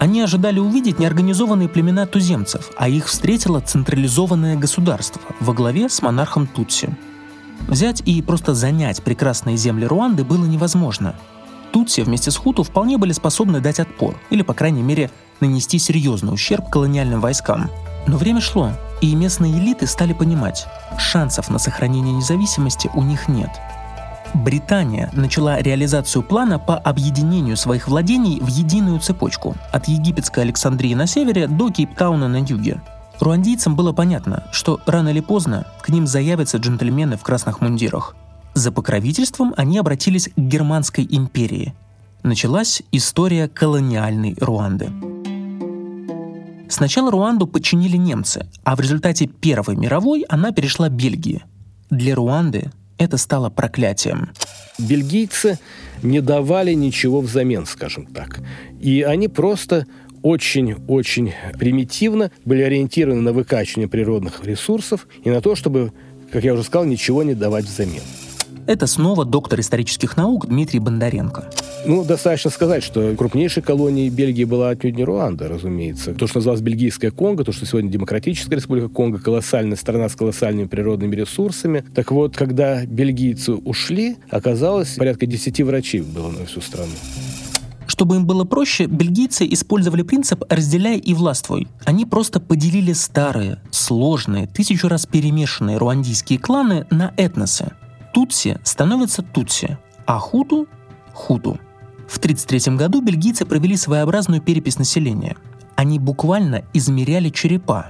Они 0.00 0.20
ожидали 0.20 0.58
увидеть 0.58 0.98
неорганизованные 0.98 1.68
племена 1.68 2.06
туземцев, 2.06 2.70
а 2.76 2.88
их 2.88 3.06
встретило 3.06 3.60
централизованное 3.60 4.56
государство 4.56 5.20
во 5.40 5.52
главе 5.52 5.88
с 5.88 6.02
монархом 6.02 6.46
Тутси. 6.46 6.94
Взять 7.68 8.02
и 8.04 8.20
просто 8.20 8.54
занять 8.54 9.02
прекрасные 9.02 9.56
земли 9.56 9.86
Руанды 9.86 10.24
было 10.24 10.44
невозможно. 10.44 11.14
Тутси 11.72 12.02
вместе 12.02 12.30
с 12.30 12.36
Хуту 12.36 12.62
вполне 12.62 12.98
были 12.98 13.12
способны 13.12 13.60
дать 13.60 13.80
отпор, 13.80 14.16
или, 14.30 14.42
по 14.42 14.54
крайней 14.54 14.82
мере, 14.82 15.10
нанести 15.40 15.78
серьезный 15.78 16.32
ущерб 16.32 16.68
колониальным 16.70 17.20
войскам. 17.20 17.70
Но 18.06 18.16
время 18.16 18.40
шло, 18.40 18.72
и 19.04 19.14
местные 19.14 19.52
элиты 19.52 19.86
стали 19.86 20.12
понимать, 20.12 20.66
шансов 20.98 21.50
на 21.50 21.58
сохранение 21.58 22.14
независимости 22.14 22.90
у 22.94 23.02
них 23.02 23.28
нет. 23.28 23.50
Британия 24.32 25.10
начала 25.12 25.60
реализацию 25.60 26.22
плана 26.22 26.58
по 26.58 26.76
объединению 26.76 27.56
своих 27.56 27.86
владений 27.86 28.40
в 28.40 28.48
единую 28.48 28.98
цепочку 28.98 29.54
от 29.72 29.86
египетской 29.86 30.40
Александрии 30.40 30.94
на 30.94 31.06
севере 31.06 31.46
до 31.46 31.70
Кейптауна 31.70 32.28
на 32.28 32.38
юге. 32.38 32.82
Руандийцам 33.20 33.76
было 33.76 33.92
понятно, 33.92 34.44
что 34.50 34.80
рано 34.86 35.10
или 35.10 35.20
поздно 35.20 35.66
к 35.82 35.88
ним 35.90 36.06
заявятся 36.06 36.56
джентльмены 36.56 37.16
в 37.16 37.22
красных 37.22 37.60
мундирах. 37.60 38.16
За 38.54 38.72
покровительством 38.72 39.54
они 39.56 39.78
обратились 39.78 40.28
к 40.28 40.38
Германской 40.38 41.06
империи. 41.08 41.74
Началась 42.22 42.82
история 42.90 43.48
колониальной 43.48 44.34
Руанды. 44.40 44.90
Сначала 46.68 47.10
Руанду 47.10 47.46
подчинили 47.46 47.96
немцы, 47.96 48.46
а 48.64 48.74
в 48.76 48.80
результате 48.80 49.26
Первой 49.26 49.76
мировой 49.76 50.24
она 50.28 50.52
перешла 50.52 50.88
Бельгии. 50.88 51.42
Для 51.90 52.14
Руанды 52.14 52.70
это 52.98 53.16
стало 53.16 53.50
проклятием. 53.50 54.30
Бельгийцы 54.78 55.58
не 56.02 56.20
давали 56.20 56.72
ничего 56.72 57.20
взамен, 57.20 57.66
скажем 57.66 58.06
так. 58.06 58.40
И 58.80 59.02
они 59.02 59.28
просто 59.28 59.86
очень-очень 60.22 61.34
примитивно 61.58 62.30
были 62.44 62.62
ориентированы 62.62 63.20
на 63.20 63.32
выкачивание 63.32 63.88
природных 63.88 64.44
ресурсов 64.44 65.06
и 65.22 65.30
на 65.30 65.40
то, 65.40 65.54
чтобы, 65.54 65.92
как 66.32 66.44
я 66.44 66.54
уже 66.54 66.62
сказал, 66.62 66.86
ничего 66.86 67.22
не 67.22 67.34
давать 67.34 67.66
взамен. 67.66 68.02
Это 68.66 68.86
снова 68.86 69.24
доктор 69.24 69.60
исторических 69.60 70.16
наук 70.16 70.46
Дмитрий 70.46 70.78
Бондаренко. 70.78 71.50
Ну, 71.86 72.02
достаточно 72.02 72.50
сказать, 72.50 72.82
что 72.82 73.14
крупнейшей 73.14 73.62
колонией 73.62 74.08
Бельгии 74.08 74.44
была 74.44 74.70
отнюдь 74.70 74.96
не 74.96 75.04
Руанда, 75.04 75.48
разумеется. 75.48 76.14
То, 76.14 76.26
что 76.26 76.38
называлось 76.38 76.62
Бельгийская 76.62 77.10
Конго, 77.10 77.44
то, 77.44 77.52
что 77.52 77.66
сегодня 77.66 77.90
Демократическая 77.90 78.56
Республика 78.56 78.88
Конго, 78.88 79.18
колоссальная 79.18 79.76
страна 79.76 80.08
с 80.08 80.14
колоссальными 80.14 80.66
природными 80.66 81.14
ресурсами. 81.14 81.84
Так 81.94 82.10
вот, 82.10 82.36
когда 82.36 82.86
бельгийцы 82.86 83.52
ушли, 83.52 84.16
оказалось, 84.30 84.94
порядка 84.96 85.26
10 85.26 85.60
врачей 85.60 86.00
было 86.00 86.30
на 86.30 86.46
всю 86.46 86.62
страну. 86.62 86.92
Чтобы 87.86 88.16
им 88.16 88.26
было 88.26 88.44
проще, 88.44 88.86
бельгийцы 88.86 89.46
использовали 89.48 90.02
принцип 90.02 90.42
«разделяй 90.48 90.98
и 90.98 91.12
властвуй». 91.12 91.68
Они 91.84 92.06
просто 92.06 92.40
поделили 92.40 92.92
старые, 92.94 93.58
сложные, 93.70 94.46
тысячу 94.46 94.88
раз 94.88 95.06
перемешанные 95.06 95.76
руандийские 95.76 96.38
кланы 96.38 96.86
на 96.90 97.12
этносы. 97.16 97.72
Тутси 98.14 98.60
становятся 98.62 99.22
Тутси, 99.22 99.76
а 100.06 100.20
Хуту– 100.20 100.68
Хуту. 101.12 101.58
В 102.06 102.18
1933 102.18 102.76
году 102.76 103.00
бельгийцы 103.02 103.44
провели 103.44 103.76
своеобразную 103.76 104.40
перепись 104.40 104.78
населения. 104.78 105.36
Они 105.74 105.98
буквально 105.98 106.62
измеряли 106.72 107.30
черепа, 107.30 107.88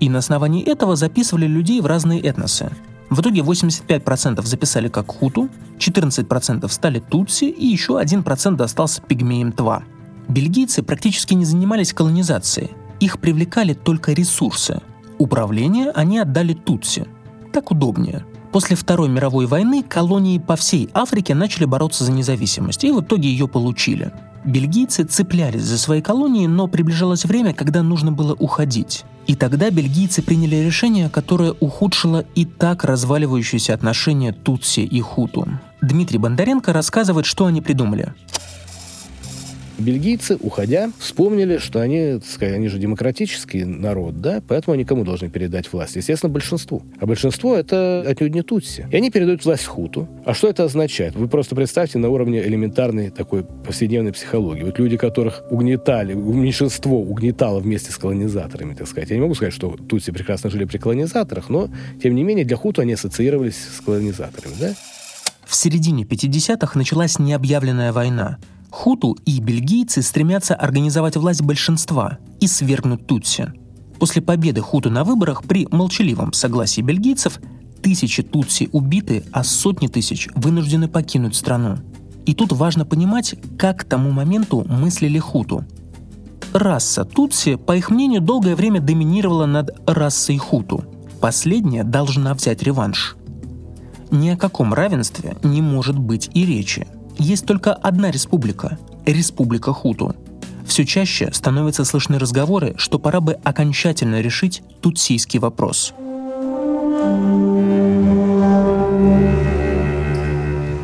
и 0.00 0.08
на 0.08 0.18
основании 0.18 0.64
этого 0.64 0.96
записывали 0.96 1.46
людей 1.46 1.82
в 1.82 1.86
разные 1.86 2.20
этносы. 2.22 2.70
В 3.10 3.20
итоге 3.20 3.42
85% 3.42 4.42
записали 4.46 4.88
как 4.88 5.08
хуту, 5.08 5.50
14% 5.78 6.66
стали 6.70 6.98
тутси 6.98 7.44
и 7.44 7.66
еще 7.66 8.00
1% 8.00 8.56
достался 8.56 9.02
пигмеям 9.02 9.52
тва. 9.52 9.82
Бельгийцы 10.28 10.82
практически 10.82 11.34
не 11.34 11.44
занимались 11.44 11.92
колонизацией, 11.92 12.70
их 12.98 13.20
привлекали 13.20 13.74
только 13.74 14.12
ресурсы. 14.12 14.80
Управление 15.18 15.90
они 15.90 16.18
отдали 16.18 16.54
тутси. 16.54 17.06
Так 17.52 17.70
удобнее– 17.70 18.24
После 18.56 18.74
Второй 18.74 19.10
мировой 19.10 19.44
войны 19.44 19.82
колонии 19.82 20.38
по 20.38 20.56
всей 20.56 20.88
Африке 20.94 21.34
начали 21.34 21.66
бороться 21.66 22.04
за 22.04 22.12
независимость, 22.12 22.84
и 22.84 22.90
в 22.90 23.02
итоге 23.02 23.28
ее 23.28 23.48
получили. 23.48 24.12
Бельгийцы 24.46 25.04
цеплялись 25.04 25.60
за 25.60 25.76
свои 25.76 26.00
колонии, 26.00 26.46
но 26.46 26.66
приближалось 26.66 27.26
время, 27.26 27.52
когда 27.52 27.82
нужно 27.82 28.12
было 28.12 28.32
уходить. 28.32 29.04
И 29.26 29.34
тогда 29.34 29.68
бельгийцы 29.68 30.22
приняли 30.22 30.56
решение, 30.56 31.10
которое 31.10 31.52
ухудшило 31.60 32.24
и 32.34 32.46
так 32.46 32.84
разваливающиеся 32.84 33.74
отношения 33.74 34.32
Тутси 34.32 34.80
и 34.80 35.02
Хуту. 35.02 35.46
Дмитрий 35.82 36.16
Бондаренко 36.16 36.72
рассказывает, 36.72 37.26
что 37.26 37.44
они 37.44 37.60
придумали. 37.60 38.14
Бельгийцы, 39.78 40.38
уходя, 40.40 40.90
вспомнили, 40.98 41.58
что 41.58 41.80
они, 41.80 42.18
сказать, 42.26 42.54
они 42.54 42.68
же 42.68 42.78
демократический 42.78 43.64
народ, 43.64 44.20
да, 44.20 44.42
поэтому 44.46 44.74
они 44.74 44.84
кому 44.84 45.04
должны 45.04 45.28
передать 45.28 45.70
власть? 45.70 45.96
Естественно, 45.96 46.32
большинству. 46.32 46.82
А 46.98 47.04
большинство— 47.04 47.54
это 47.56 48.02
отнюдь 48.06 48.34
не 48.34 48.42
Тутси. 48.42 48.88
И 48.90 48.96
они 48.96 49.10
передают 49.10 49.44
власть 49.44 49.66
Хуту. 49.66 50.08
А 50.24 50.32
что 50.32 50.48
это 50.48 50.64
означает? 50.64 51.14
Вы 51.14 51.28
просто 51.28 51.54
представьте 51.54 51.98
на 51.98 52.08
уровне 52.08 52.42
элементарной 52.42 53.10
такой 53.10 53.44
повседневной 53.44 54.12
психологии. 54.12 54.62
Вот 54.62 54.78
люди, 54.78 54.96
которых 54.96 55.42
угнетали, 55.50 56.14
меньшинство 56.14 56.98
угнетало 56.98 57.60
вместе 57.60 57.92
с 57.92 57.98
колонизаторами, 57.98 58.74
так 58.74 58.88
сказать. 58.88 59.10
Я 59.10 59.16
не 59.16 59.22
могу 59.22 59.34
сказать, 59.34 59.52
что 59.52 59.76
Тутси 59.76 60.10
прекрасно 60.10 60.48
жили 60.48 60.64
при 60.64 60.78
колонизаторах, 60.78 61.50
но, 61.50 61.68
тем 62.02 62.14
не 62.14 62.24
менее, 62.24 62.46
для 62.46 62.56
Хуту 62.56 62.80
они 62.80 62.94
ассоциировались 62.94 63.56
с 63.76 63.80
колонизаторами, 63.82 64.54
да? 64.58 64.74
В 65.44 65.54
середине 65.54 66.04
50-х 66.04 66.78
началась 66.78 67.18
необъявленная 67.18 67.92
война— 67.92 68.38
Хуту 68.70 69.16
и 69.24 69.40
бельгийцы 69.40 70.02
стремятся 70.02 70.54
организовать 70.54 71.16
власть 71.16 71.42
большинства 71.42 72.18
и 72.40 72.46
свергнуть 72.46 73.06
Тутси. 73.06 73.52
После 73.98 74.20
победы 74.20 74.60
Хуту 74.60 74.90
на 74.90 75.04
выборах 75.04 75.44
при 75.44 75.66
молчаливом 75.70 76.32
согласии 76.32 76.82
бельгийцев 76.82 77.40
тысячи 77.82 78.22
Тутси 78.22 78.68
убиты, 78.72 79.24
а 79.32 79.44
сотни 79.44 79.86
тысяч 79.86 80.28
вынуждены 80.34 80.88
покинуть 80.88 81.36
страну. 81.36 81.78
И 82.26 82.34
тут 82.34 82.52
важно 82.52 82.84
понимать, 82.84 83.36
как 83.58 83.80
к 83.80 83.84
тому 83.84 84.10
моменту 84.10 84.64
мыслили 84.68 85.18
Хуту. 85.18 85.64
Раса 86.52 87.04
Тутси, 87.04 87.56
по 87.56 87.76
их 87.76 87.90
мнению, 87.90 88.20
долгое 88.20 88.56
время 88.56 88.80
доминировала 88.80 89.46
над 89.46 89.70
расой 89.86 90.36
Хуту. 90.36 90.84
Последняя 91.20 91.84
должна 91.84 92.34
взять 92.34 92.62
реванш. 92.62 93.16
Ни 94.10 94.30
о 94.30 94.36
каком 94.36 94.74
равенстве 94.74 95.36
не 95.42 95.62
может 95.62 95.98
быть 95.98 96.30
и 96.34 96.44
речи– 96.44 96.86
есть 97.18 97.46
только 97.46 97.72
одна 97.72 98.10
республика– 98.10 98.78
Республика 99.06 99.72
Хуту. 99.72 100.16
Все 100.66 100.84
чаще 100.84 101.30
становятся 101.32 101.84
слышны 101.84 102.18
разговоры, 102.18 102.74
что 102.76 102.98
пора 102.98 103.20
бы 103.20 103.34
окончательно 103.44 104.20
решить 104.20 104.62
тутсийский 104.80 105.38
вопрос. 105.38 105.94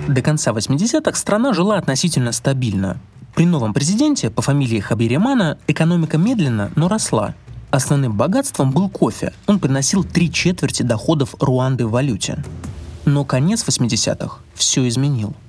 До 0.08 0.22
конца 0.22 0.52
80-х 0.52 1.18
страна 1.18 1.52
жила 1.52 1.78
относительно 1.78 2.32
стабильно. 2.32 3.00
При 3.34 3.44
новом 3.44 3.74
президенте 3.74 4.30
по 4.30 4.40
фамилии 4.40 4.78
Хабиримана 4.78 5.58
экономика 5.66 6.16
медленно, 6.16 6.70
но 6.76 6.88
росла. 6.88 7.34
Основным 7.70 8.16
богатством 8.16 8.70
был 8.70 8.88
кофе. 8.88 9.32
Он 9.46 9.58
приносил 9.58 10.04
три 10.04 10.30
четверти 10.30 10.82
доходов 10.82 11.34
Руанды 11.40 11.86
в 11.86 11.90
валюте. 11.90 12.44
Но 13.04 13.24
конец 13.24 13.66
80-х 13.66 14.38
все 14.54 14.86
изменил– 14.86 15.34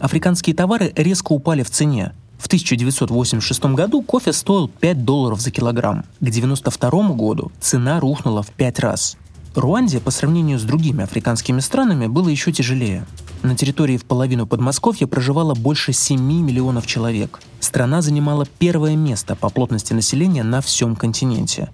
африканские 0.00 0.56
товары 0.56 0.92
резко 0.96 1.32
упали 1.32 1.62
в 1.62 1.70
цене. 1.70 2.12
В 2.38 2.46
1986 2.46 3.64
году 3.74 4.02
кофе 4.02 4.32
стоил 4.32 4.66
5 4.68 5.04
долларов 5.04 5.40
за 5.40 5.50
килограмм. 5.50 6.02
К 6.02 6.22
1992 6.22 7.14
году 7.14 7.52
цена 7.60 8.00
рухнула 8.00 8.42
в 8.42 8.50
5 8.50 8.78
раз. 8.80 9.16
Руанде 9.54 10.00
по 10.00 10.10
сравнению 10.10 10.58
с 10.58 10.62
другими 10.62 11.04
африканскими 11.04 11.60
странами 11.60 12.06
было 12.06 12.28
еще 12.28 12.50
тяжелее. 12.50 13.04
На 13.42 13.56
территории 13.56 13.96
в 13.96 14.04
половину 14.04 14.46
Подмосковья 14.46 15.06
проживало 15.06 15.54
больше 15.54 15.92
7 15.92 16.20
миллионов 16.20 16.86
человек. 16.86 17.40
Страна 17.58 18.00
занимала 18.00 18.46
первое 18.58 18.96
место 18.96 19.34
по 19.34 19.50
плотности 19.50 19.92
населения 19.92 20.42
на 20.42 20.60
всем 20.60 20.94
континенте. 20.94 21.70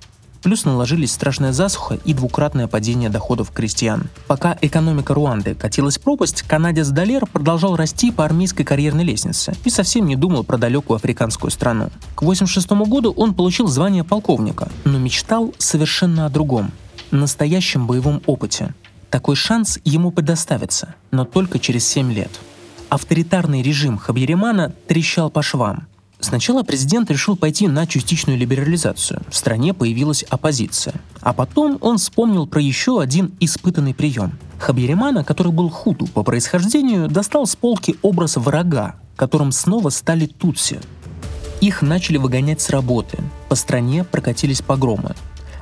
Плюс 0.46 0.64
наложились 0.64 1.10
страшная 1.12 1.52
засуха 1.52 1.98
и 2.04 2.14
двукратное 2.14 2.68
падение 2.68 3.10
доходов 3.10 3.50
крестьян. 3.50 4.08
Пока 4.28 4.56
экономика 4.60 5.12
Руанды 5.12 5.56
катилась 5.56 5.98
в 5.98 6.02
пропасть, 6.02 6.42
канадец 6.42 6.86
Далер 6.90 7.26
продолжал 7.26 7.74
расти 7.74 8.12
по 8.12 8.24
армейской 8.24 8.64
карьерной 8.64 9.02
лестнице 9.02 9.56
и 9.64 9.70
совсем 9.70 10.06
не 10.06 10.14
думал 10.14 10.44
про 10.44 10.56
далекую 10.56 10.98
африканскую 10.98 11.50
страну. 11.50 11.86
К 12.14 12.22
1986 12.22 12.88
году 12.88 13.12
он 13.16 13.34
получил 13.34 13.66
звание 13.66 14.04
полковника, 14.04 14.68
но 14.84 15.00
мечтал 15.00 15.52
совершенно 15.58 16.26
о 16.26 16.30
другом– 16.30 16.70
настоящем 17.10 17.88
боевом 17.88 18.22
опыте. 18.26 18.72
Такой 19.10 19.34
шанс 19.34 19.80
ему 19.82 20.12
предоставится, 20.12 20.94
но 21.10 21.24
только 21.24 21.58
через 21.58 21.84
7 21.88 22.12
лет. 22.12 22.30
Авторитарный 22.88 23.62
режим 23.62 23.98
Хабьеримана 23.98 24.72
трещал 24.86 25.28
по 25.28 25.42
швам– 25.42 25.88
Сначала 26.26 26.64
президент 26.64 27.08
решил 27.08 27.36
пойти 27.36 27.68
на 27.68 27.86
частичную 27.86 28.36
либерализацию. 28.36 29.22
В 29.30 29.36
стране 29.36 29.72
появилась 29.72 30.24
оппозиция. 30.24 30.96
А 31.20 31.32
потом 31.32 31.78
он 31.80 31.98
вспомнил 31.98 32.48
про 32.48 32.60
еще 32.60 33.00
один 33.00 33.32
испытанный 33.38 33.94
прием. 33.94 34.36
Хабьеримана, 34.58 35.22
который 35.22 35.52
был 35.52 35.70
хуту 35.70 36.08
по 36.08 36.24
происхождению, 36.24 37.06
достал 37.06 37.46
с 37.46 37.54
полки 37.54 37.94
образ 38.02 38.38
врага, 38.38 38.96
которым 39.14 39.52
снова 39.52 39.90
стали 39.90 40.26
тутси. 40.26 40.80
Их 41.60 41.80
начали 41.80 42.16
выгонять 42.16 42.60
с 42.60 42.70
работы. 42.70 43.18
По 43.48 43.54
стране 43.54 44.02
прокатились 44.02 44.62
погромы. 44.62 45.14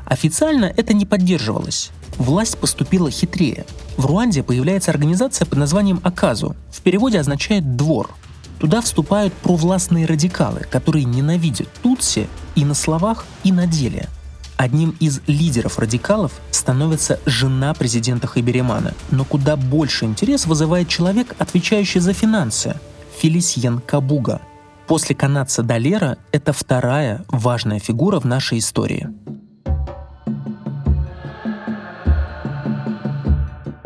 Официально 0.06 0.64
это 0.64 0.94
не 0.94 1.04
поддерживалось. 1.04 1.90
Власть 2.16 2.56
поступила 2.56 3.11
хитрее. 3.11 3.66
В 3.99 4.06
Руанде 4.06 4.42
появляется 4.42 4.92
организация 4.92 5.44
под 5.44 5.59
названием 5.59 6.00
Аказу. 6.02 6.56
В 6.71 6.80
переводе 6.80 7.21
означает 7.21 7.76
«двор», 7.76 8.09
Туда 8.64 8.80
вступают 8.80 9.35
провластные 9.35 10.06
радикалы, 10.06 10.61
которые 10.71 11.04
ненавидят 11.04 11.68
Тутси 11.83 12.28
и 12.54 12.64
на 12.64 12.73
словах, 12.73 13.26
и 13.42 13.52
на 13.52 13.66
деле. 13.66 14.09
Одним 14.56 14.97
из 15.00 15.21
лидеров 15.26 15.78
радикалов 15.78 16.33
становится 16.50 17.21
жена 17.26 17.75
президента 17.75 18.26
Хайберимана, 18.26 18.94
но 19.11 19.26
куда 19.26 19.56
больше 19.56 20.06
интерес 20.06 20.47
вызывает 20.47 20.88
человек, 20.88 21.37
отвечающий 21.38 22.00
за 22.00 22.14
финансы– 22.14 22.80
Фелисьен 23.18 23.80
Кабуга. 23.80 24.40
После 24.87 25.14
канадца 25.14 25.62
Далера 25.62 26.16
это 26.33 26.54
вторая 26.54 27.23
важная 27.28 27.80
фигура 27.80 28.18
в 28.18 28.25
нашей 28.25 28.61
истории. 28.61 29.11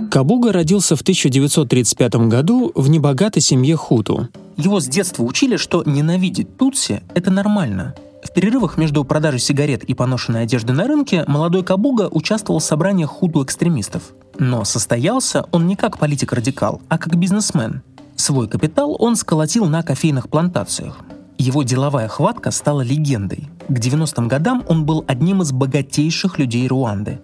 Кабуга 0.09 0.53
родился 0.53 0.95
в 0.95 1.01
1935 1.01 2.29
году 2.29 2.71
в 2.77 2.89
небогатой 2.89 3.43
семье 3.43 3.75
Хуту. 3.75 4.29
Его 4.59 4.81
с 4.81 4.89
детства 4.89 5.23
учили, 5.23 5.57
что 5.57 5.85
ненавидеть 5.87 6.57
Тутси– 6.57 7.03
это 7.15 7.31
нормально. 7.31 7.95
В 8.25 8.33
перерывах 8.33 8.77
между 8.77 9.05
продажей 9.05 9.39
сигарет 9.39 9.85
и 9.85 9.95
поношенной 9.95 10.43
одежды 10.43 10.73
на 10.73 10.89
рынке 10.89 11.25
молодой 11.29 11.63
Кабуга 11.63 12.09
участвовал 12.11 12.59
в 12.59 12.65
собраниях 12.65 13.09
хуту-экстремистов. 13.09 14.03
Но 14.37 14.65
состоялся 14.65 15.47
он 15.53 15.69
не 15.69 15.77
как 15.77 15.99
политик-радикал, 15.99 16.83
а 16.89 16.99
как 16.99 17.15
бизнесмен. 17.15 17.83
Свой 18.17 18.49
капитал 18.49 18.97
он 18.99 19.15
сколотил 19.15 19.67
на 19.67 19.85
кофейных 19.85 20.29
плантациях. 20.29 20.99
Его 21.39 21.63
деловая 21.63 22.09
хватка 22.09 22.51
стала 22.51 22.81
легендой. 22.81 23.49
К 23.69 23.79
90-м 23.79 24.27
годам 24.27 24.65
он 24.67 24.85
был 24.85 25.05
одним 25.07 25.43
из 25.43 25.53
богатейших 25.53 26.41
людей 26.41 26.67
Руанды. 26.67 27.21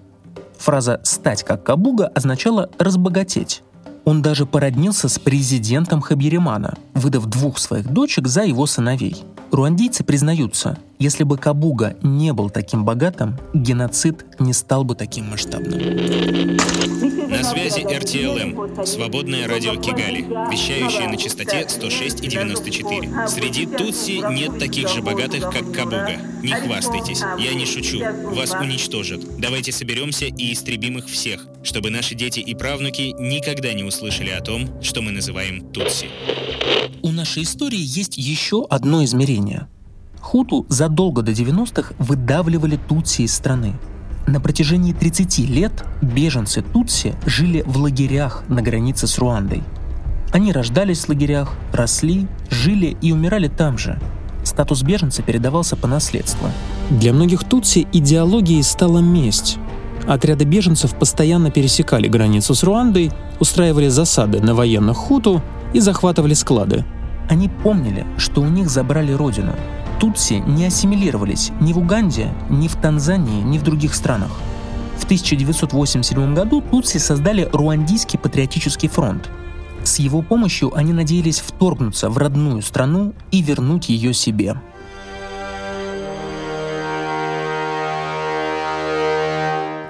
Фраза 0.59 1.01
«стать 1.03 1.43
как 1.43 1.65
Кабуга» 1.65 2.07
означала 2.07 2.71
«разбогатеть». 2.79 3.65
Он 4.05 4.21
даже 4.21 4.45
породнился 4.47 5.09
с 5.09 5.19
президентом 5.19 6.01
Хабиримана, 6.01 6.75
выдав 6.95 7.27
двух 7.27 7.59
своих 7.59 7.91
дочек 7.91 8.29
за 8.29 8.43
его 8.43 8.67
сыновей. 8.67 9.25
Руандийцы 9.51 10.05
признаются, 10.05 10.79
если 10.99 11.25
бы 11.25 11.39
Кабуга 11.39 11.97
не 12.03 12.33
был 12.33 12.51
таким 12.51 12.85
богатым, 12.85 13.37
геноцид 13.55 14.27
не 14.39 14.53
стал 14.53 14.85
бы 14.85 14.95
таким 14.95 15.31
масштабным. 15.31 15.81
На 17.35 17.43
связи 17.43 17.81
РТЛМ, 17.81 18.87
свободное 18.87 19.49
радио 19.49 19.75
Кигали, 19.75 20.23
вещающее 20.53 21.09
на 21.09 21.17
частоте 21.17 21.69
106 21.69 22.23
и 22.23 22.29
94. 22.29 23.27
Среди 23.27 23.67
Тутси 23.67 24.23
нет 24.33 24.61
таких 24.61 24.89
же 24.89 25.03
богатых, 25.03 25.51
как 25.51 25.73
Кабуга. 25.73 26.17
Не 26.45 26.53
хвастайтесь, 26.53 27.23
я 27.41 27.55
не 27.55 27.67
шучу, 27.67 27.99
вас 28.37 28.53
уничтожат. 28.53 29.21
Давайте 29.41 29.73
соберемся 29.73 30.27
и 30.27 30.53
истребим 30.53 30.99
их 30.99 31.07
всех, 31.07 31.45
чтобы 31.65 31.91
наши 31.91 32.15
дети 32.15 32.39
и 32.39 32.55
правнуки 32.55 33.17
никогда 33.19 33.73
не 33.73 33.83
услышали 33.83 34.31
о 34.31 34.41
том, 34.41 34.81
что 34.81 35.03
мы 35.03 35.11
называем 35.11 35.73
Тутси. 35.73 36.07
У 37.03 37.11
нашей 37.11 37.43
истории 37.43 37.83
есть 37.83 38.17
еще 38.17 38.65
одно 38.71 39.03
измерение. 39.03 39.67
Хуту 40.21 40.67
задолго 40.69 41.23
до 41.23 41.33
90-х 41.33 41.95
выдавливали 41.99 42.79
Тутси 42.89 43.23
из 43.23 43.35
страны. 43.35 43.75
На 44.27 44.41
протяжении 44.41 44.93
30 44.93 45.39
лет 45.51 45.85
беженцы 46.01 46.63
Тутси 46.63 47.15
жили 47.27 47.63
в 47.67 47.77
лагерях 47.77 48.43
на 48.49 48.63
границе 48.63 49.07
с 49.07 49.19
Руандой. 49.19 49.63
Они 50.33 50.51
рождались 50.51 51.05
в 51.05 51.09
лагерях, 51.11 51.53
росли, 51.73 52.27
жили 52.49 52.97
и 53.03 53.13
умирали 53.13 53.49
там 53.49 53.77
же. 53.77 54.01
Статус 54.43 54.83
беженца 54.83 55.23
передавался 55.23 55.77
по 55.77 55.87
наследству. 55.87 56.49
Для 56.91 57.13
многих 57.13 57.45
Тутси 57.45 57.87
идеологией 57.93 58.63
стала 58.63 58.99
месть. 58.99 59.59
Отряды 60.07 60.45
беженцев 60.45 60.95
постоянно 60.95 61.51
пересекали 61.51 62.09
границу 62.09 62.55
с 62.55 62.63
Руандой, 62.63 63.13
устраивали 63.41 63.89
засады 63.89 64.41
на 64.41 64.55
военных 64.55 64.97
хуту 64.97 65.43
и 65.73 65.81
захватывали 65.81 66.35
склады. 66.35 66.85
Они 67.29 67.49
помнили, 67.49 68.07
что 68.17 68.41
у 68.41 68.47
них 68.47 68.69
забрали 68.69 69.13
родину, 69.13 69.53
Тутси 70.05 70.43
не 70.47 70.67
ассимилировались 70.67 71.51
ни 71.63 71.73
в 71.73 71.79
Уганде, 71.79 72.31
ни 72.51 72.69
в 72.69 72.77
Танзании, 72.77 73.41
ни 73.41 73.57
в 73.57 73.63
других 73.63 73.95
странах. 73.95 74.29
В 74.99 75.05
1987 75.05 76.35
году 76.35 76.61
Тутси 76.61 76.99
создали 76.99 77.49
Руандийский 77.51 78.19
патриотический 78.19 78.91
фронт. 78.91 79.31
С 79.83 80.01
его 80.01 80.21
помощью 80.21 80.77
они 80.77 80.93
надеялись 80.93 81.41
вторгнуться 81.41 82.11
в 82.11 82.19
родную 82.19 82.61
страну 82.61 83.15
и 83.31 83.41
вернуть 83.41 83.89
ее 83.89 84.13
себе. 84.13 84.61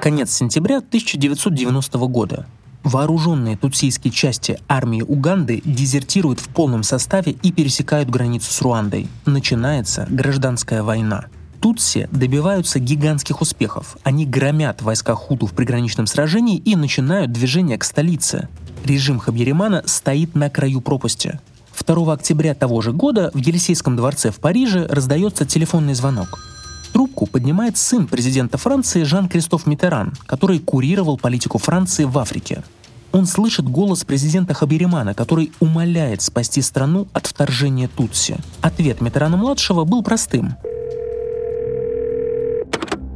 Конец 0.00 0.30
сентября 0.30 0.76
1990 0.76 1.98
года. 2.06 2.46
Вооруженные 2.84 3.56
тутсийские 3.56 4.12
части 4.12 4.58
армии 4.68 5.00
Уганды 5.00 5.62
дезертируют 5.64 6.38
в 6.38 6.48
полном 6.48 6.82
составе 6.82 7.32
и 7.32 7.50
пересекают 7.50 8.10
границу 8.10 8.52
с 8.52 8.60
Руандой. 8.60 9.08
Начинается 9.24 10.06
гражданская 10.10 10.82
война. 10.82 11.24
Тутси 11.62 12.08
добиваются 12.12 12.78
гигантских 12.78 13.40
успехов. 13.40 13.96
Они 14.02 14.26
громят 14.26 14.82
войска 14.82 15.14
Хуту 15.14 15.46
в 15.46 15.54
приграничном 15.54 16.06
сражении 16.06 16.58
и 16.58 16.76
начинают 16.76 17.32
движение 17.32 17.78
к 17.78 17.84
столице. 17.84 18.50
Режим 18.84 19.18
Хабьеримана 19.18 19.82
стоит 19.86 20.34
на 20.34 20.50
краю 20.50 20.82
пропасти. 20.82 21.40
2 21.86 22.12
октября 22.12 22.54
того 22.54 22.82
же 22.82 22.92
года 22.92 23.30
в 23.32 23.38
Елисейском 23.38 23.96
дворце 23.96 24.30
в 24.30 24.36
Париже 24.40 24.86
раздается 24.88 25.46
телефонный 25.46 25.94
звонок. 25.94 26.53
Трубку 26.94 27.26
поднимает 27.26 27.76
сын 27.76 28.06
президента 28.06 28.56
Франции 28.56 29.02
Жан-Кристоф 29.02 29.66
Митеран, 29.66 30.12
который 30.26 30.60
курировал 30.60 31.18
политику 31.18 31.58
Франции 31.58 32.04
в 32.04 32.16
Африке. 32.16 32.62
Он 33.10 33.26
слышит 33.26 33.68
голос 33.68 34.04
президента 34.04 34.54
Хабиримана, 34.54 35.12
который 35.12 35.50
умоляет 35.58 36.22
спасти 36.22 36.62
страну 36.62 37.08
от 37.12 37.26
вторжения 37.26 37.88
Тутси. 37.88 38.36
Ответ 38.60 39.00
Митерана-младшего 39.00 39.82
был 39.82 40.04
простым. 40.04 40.54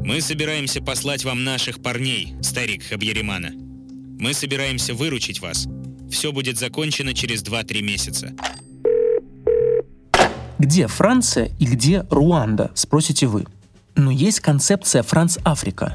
Мы 0.05 0.21
собираемся 0.23 0.83
послать 0.83 1.25
вам 1.25 1.45
наших 1.45 1.81
парней, 1.81 2.35
старик 2.43 2.83
Хабьеримана. 2.83 3.53
Мы 4.19 4.35
собираемся 4.35 4.93
выручить 4.93 5.41
вас. 5.41 5.69
Все 6.11 6.33
будет 6.33 6.59
закончено 6.59 7.14
через 7.14 7.45
2-3 7.45 7.83
месяца. 7.83 8.33
Где 10.59 10.88
Франция 10.88 11.53
и 11.61 11.64
где 11.64 12.05
Руанда, 12.11 12.73
спросите 12.75 13.29
вы. 13.29 13.47
Но 13.99 14.13
есть 14.13 14.39
концепция 14.39 15.03
Франц-Африка. 15.03 15.93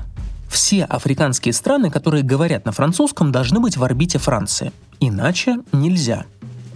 Все 0.50 0.84
африканские 0.84 1.54
страны, 1.54 1.89
которые 1.89 2.22
говорят 2.22 2.66
на 2.66 2.74
французском, 2.74 3.32
должны 3.32 3.62
быть 3.62 3.78
в 3.78 3.84
орбите 3.84 4.20
Франции. 4.20 4.74
Иначе 5.00 5.60
нельзя. 5.72 6.26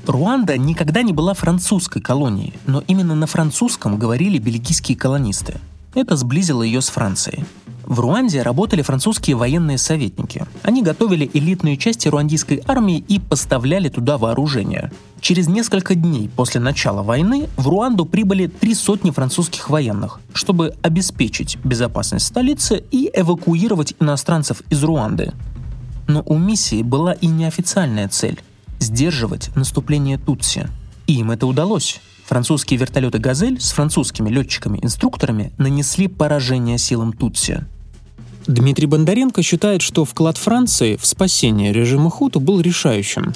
Руанда 0.06 0.58
никогда 0.58 1.02
не 1.02 1.12
была 1.12 1.34
французской 1.34 2.02
колонией, 2.02 2.54
но 2.66 2.82
именно 2.88 3.14
на 3.14 3.28
французском 3.28 4.00
говорили 4.00 4.38
бельгийские 4.38 4.98
колонисты. 4.98 5.56
Это 5.94 6.16
сблизило 6.16 6.64
ее 6.64 6.80
с 6.80 6.88
Францией. 6.88 7.44
В 7.88 8.02
Руанде 8.02 8.42
работали 8.42 8.82
французские 8.82 9.38
военные 9.38 9.78
советники. 9.78 10.46
Они 10.62 10.84
готовили 10.84 11.32
элитные 11.34 11.78
части 11.78 12.10
руандийской 12.10 12.62
армии 12.68 12.98
и 13.08 13.18
поставляли 13.18 13.88
туда 13.88 14.18
вооружение. 14.18 14.92
Через 15.22 15.48
несколько 15.48 15.96
дней 15.96 16.30
после 16.36 16.60
начала 16.60 17.02
войны 17.02 17.48
в 17.56 17.66
Руанду 17.66 18.06
прибыли 18.06 18.48
три 18.48 18.76
сотни 18.76 19.12
французских 19.12 19.70
военных, 19.70 20.20
чтобы 20.34 20.76
обеспечить 20.82 21.58
безопасность 21.64 22.26
столицы 22.26 22.84
и 22.92 23.10
эвакуировать 23.14 23.96
иностранцев 24.02 24.64
из 24.70 24.84
Руанды. 24.84 25.32
Но 26.10 26.24
у 26.26 26.38
миссии 26.38 26.84
была 26.84 27.14
и 27.14 27.28
неофициальная 27.28 28.10
цель– 28.10 28.44
сдерживать 28.80 29.56
наступление 29.56 30.18
Тутси. 30.18 30.68
И 31.08 31.20
им 31.20 31.32
это 31.32 31.48
удалось. 31.48 32.02
Французские 32.26 32.78
вертолеты 32.82 33.18
«Газель» 33.20 33.62
с 33.62 33.72
французскими 33.72 34.30
летчиками-инструкторами 34.30 35.54
нанесли 35.58 36.10
поражение 36.10 36.78
силам 36.78 37.14
Тутси. 37.14 37.66
Дмитрий 38.48 38.88
Бондаренко 38.88 39.44
считает, 39.44 39.82
что 39.82 40.06
вклад 40.06 40.38
Франции 40.38 40.96
в 40.96 41.06
спасение 41.06 41.74
режима 41.74 42.10
Хуту 42.10 42.40
был 42.40 42.62
решающим 42.62 43.34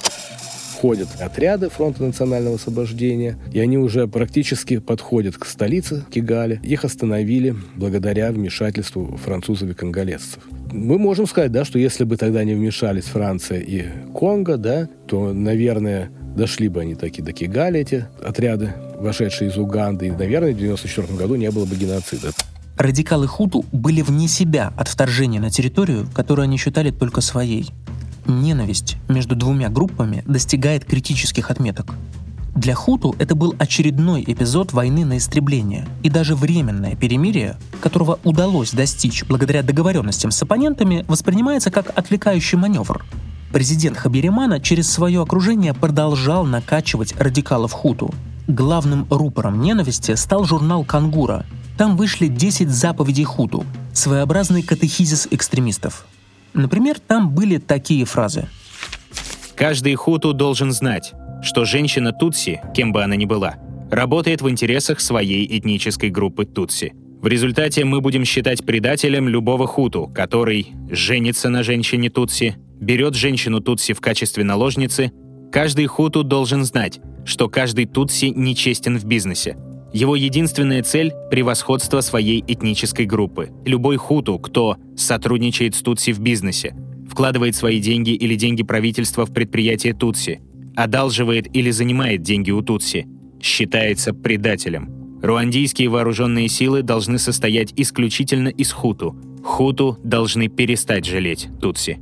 входят 0.82 1.10
отряды 1.20 1.68
Фронта 1.68 2.02
национального 2.02 2.56
освобождения, 2.56 3.38
и 3.52 3.60
они 3.60 3.78
уже 3.78 4.08
практически 4.08 4.78
подходят 4.78 5.36
к 5.36 5.44
столице 5.44 6.04
Кигали. 6.10 6.58
Их 6.64 6.84
остановили 6.84 7.54
благодаря 7.76 8.32
вмешательству 8.32 9.16
французов 9.16 9.70
и 9.70 9.74
конголезцев. 9.74 10.40
Мы 10.72 10.98
можем 10.98 11.28
сказать, 11.28 11.52
да, 11.52 11.64
что 11.64 11.78
если 11.78 12.02
бы 12.02 12.16
тогда 12.16 12.42
не 12.42 12.54
вмешались 12.54 13.04
Франция 13.04 13.60
и 13.60 13.84
Конго, 14.12 14.56
да, 14.56 14.88
то, 15.06 15.32
наверное, 15.32 16.10
дошли 16.34 16.66
бы 16.66 16.80
они 16.80 16.96
таки 16.96 17.22
до 17.22 17.32
Кигали, 17.32 17.78
эти 17.78 18.06
отряды 18.20 18.74
вошедшие 18.98 19.50
из 19.50 19.56
Уганды, 19.56 20.08
и, 20.08 20.10
наверное, 20.10 20.52
в 20.52 20.56
1994 20.56 21.16
году 21.16 21.36
не 21.36 21.52
было 21.52 21.64
бы 21.64 21.76
геноцида. 21.76 22.32
Радикалы 22.82 23.28
хуту 23.28 23.64
были 23.70 24.02
вне 24.02 24.26
себя 24.26 24.72
от 24.76 24.88
вторжения 24.88 25.38
на 25.38 25.50
территорию, 25.50 26.08
которую 26.12 26.42
они 26.42 26.56
считали 26.56 26.90
только 26.90 27.20
своей. 27.20 27.70
Ненависть 28.26 28.96
между 29.06 29.36
двумя 29.36 29.68
группами 29.68 30.24
достигает 30.26 30.84
критических 30.84 31.52
отметок. 31.52 31.94
Для 32.56 32.74
хуту 32.74 33.14
это 33.20 33.36
был 33.36 33.54
очередной 33.56 34.24
эпизод 34.26 34.72
войны 34.72 35.04
на 35.04 35.18
истребление 35.18 35.86
и 36.02 36.10
даже 36.10 36.34
временное 36.34 36.96
перемирие, 36.96 37.56
которого 37.80 38.18
удалось 38.24 38.72
достичь 38.72 39.22
благодаря 39.26 39.62
договоренностям 39.62 40.32
с 40.32 40.42
оппонентами, 40.42 41.04
воспринимается 41.06 41.70
как 41.70 41.96
отвлекающий 41.96 42.58
маневр. 42.58 43.04
Президент 43.52 43.96
Хабиримана 43.96 44.58
через 44.58 44.90
свое 44.90 45.22
окружение 45.22 45.72
продолжал 45.72 46.44
накачивать 46.44 47.14
радикалов 47.16 47.70
хуту. 47.70 48.12
Главным 48.48 49.06
рупором 49.08 49.60
ненависти 49.60 50.16
стал 50.16 50.42
журнал 50.46 50.82
«Кангура», 50.84 51.46
там 51.76 51.96
вышли 51.96 52.26
10 52.26 52.68
заповедей 52.68 53.24
хуту, 53.24 53.64
своеобразный 53.92 54.62
катехизис 54.62 55.28
экстремистов. 55.30 56.06
Например, 56.54 56.98
там 56.98 57.30
были 57.30 57.58
такие 57.58 58.04
фразы. 58.04 58.48
Каждый 59.54 59.94
хуту 59.94 60.32
должен 60.32 60.72
знать, 60.72 61.12
что 61.42 61.64
женщина 61.64 62.12
Тутси, 62.12 62.60
кем 62.74 62.92
бы 62.92 63.02
она 63.02 63.16
ни 63.16 63.24
была, 63.24 63.56
работает 63.90 64.42
в 64.42 64.48
интересах 64.48 65.00
своей 65.00 65.46
этнической 65.58 66.10
группы 66.10 66.44
Тутси. 66.46 66.94
В 67.20 67.26
результате 67.26 67.84
мы 67.84 68.00
будем 68.00 68.24
считать 68.24 68.64
предателем 68.64 69.28
любого 69.28 69.66
хуту, 69.66 70.10
который 70.12 70.72
женится 70.90 71.48
на 71.48 71.62
женщине 71.62 72.10
Тутси, 72.10 72.56
берет 72.80 73.14
женщину 73.14 73.60
Тутси 73.60 73.92
в 73.92 74.00
качестве 74.00 74.42
наложницы. 74.42 75.12
Каждый 75.52 75.86
хуту 75.86 76.24
должен 76.24 76.64
знать, 76.64 77.00
что 77.24 77.48
каждый 77.48 77.86
Тутси 77.86 78.32
нечестен 78.34 78.98
в 78.98 79.04
бизнесе, 79.04 79.56
его 79.92 80.16
единственная 80.16 80.82
цель– 80.82 81.12
превосходство 81.30 82.00
своей 82.00 82.42
этнической 82.46 83.04
группы. 83.04 83.50
Любой 83.66 83.98
хуту, 83.98 84.38
кто 84.38 84.78
сотрудничает 84.96 85.74
с 85.74 85.82
Тутси 85.82 86.12
в 86.12 86.20
бизнесе, 86.20 86.74
вкладывает 87.10 87.54
свои 87.54 87.78
деньги 87.78 88.10
или 88.10 88.34
деньги 88.34 88.62
правительства 88.62 89.26
в 89.26 89.32
предприятие 89.34 89.92
Тутси, 89.92 90.40
одалживает 90.74 91.54
или 91.54 91.70
занимает 91.70 92.22
деньги 92.22 92.50
у 92.50 92.62
Тутси, 92.62 93.06
считается 93.42 94.14
предателем. 94.14 95.20
Руандийские 95.22 95.90
вооруженные 95.90 96.48
силы 96.48 96.82
должны 96.82 97.18
состоять 97.18 97.74
исключительно 97.76 98.48
из 98.48 98.72
хуту. 98.72 99.14
Хуту 99.44 99.98
должны 100.02 100.48
перестать 100.48 101.04
жалеть 101.04 101.48
Тутси. 101.60 102.00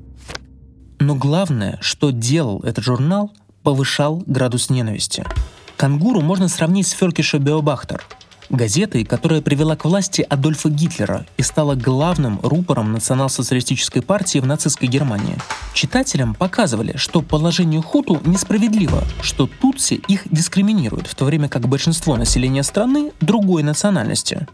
Но 1.00 1.16
главное, 1.16 1.78
что 1.82 2.10
делал 2.10 2.60
этот 2.60 2.84
журнал, 2.84 3.32
повышал 3.64 4.22
градус 4.26 4.70
ненависти– 4.70 5.24
Кангуру 5.80 6.20
можно 6.20 6.48
сравнить 6.48 6.88
с 6.88 6.90
Феркиша 6.90 7.38
Беобахтер, 7.38 8.02
газетой, 8.50 9.06
которая 9.06 9.40
привела 9.40 9.76
к 9.76 9.86
власти 9.86 10.20
Адольфа 10.28 10.68
Гитлера 10.68 11.24
и 11.38 11.42
стала 11.42 11.74
главным 11.74 12.38
рупором 12.42 12.92
национал-социалистической 12.92 14.02
партии 14.02 14.40
в 14.40 14.46
нацистской 14.46 14.88
Германии. 14.88 15.38
Читателям 15.72 16.34
показывали, 16.34 16.98
что 16.98 17.22
положение 17.22 17.80
хуту 17.80 18.20
несправедливо, 18.26 19.04
что 19.22 19.46
тутси 19.46 19.94
их 20.06 20.24
дискриминируют, 20.30 21.06
в 21.06 21.14
то 21.14 21.24
время 21.24 21.48
как 21.48 21.66
большинство 21.66 22.14
населения 22.18 22.62
страны 22.62 23.12
другой 23.22 23.62
национальности. 23.62 24.46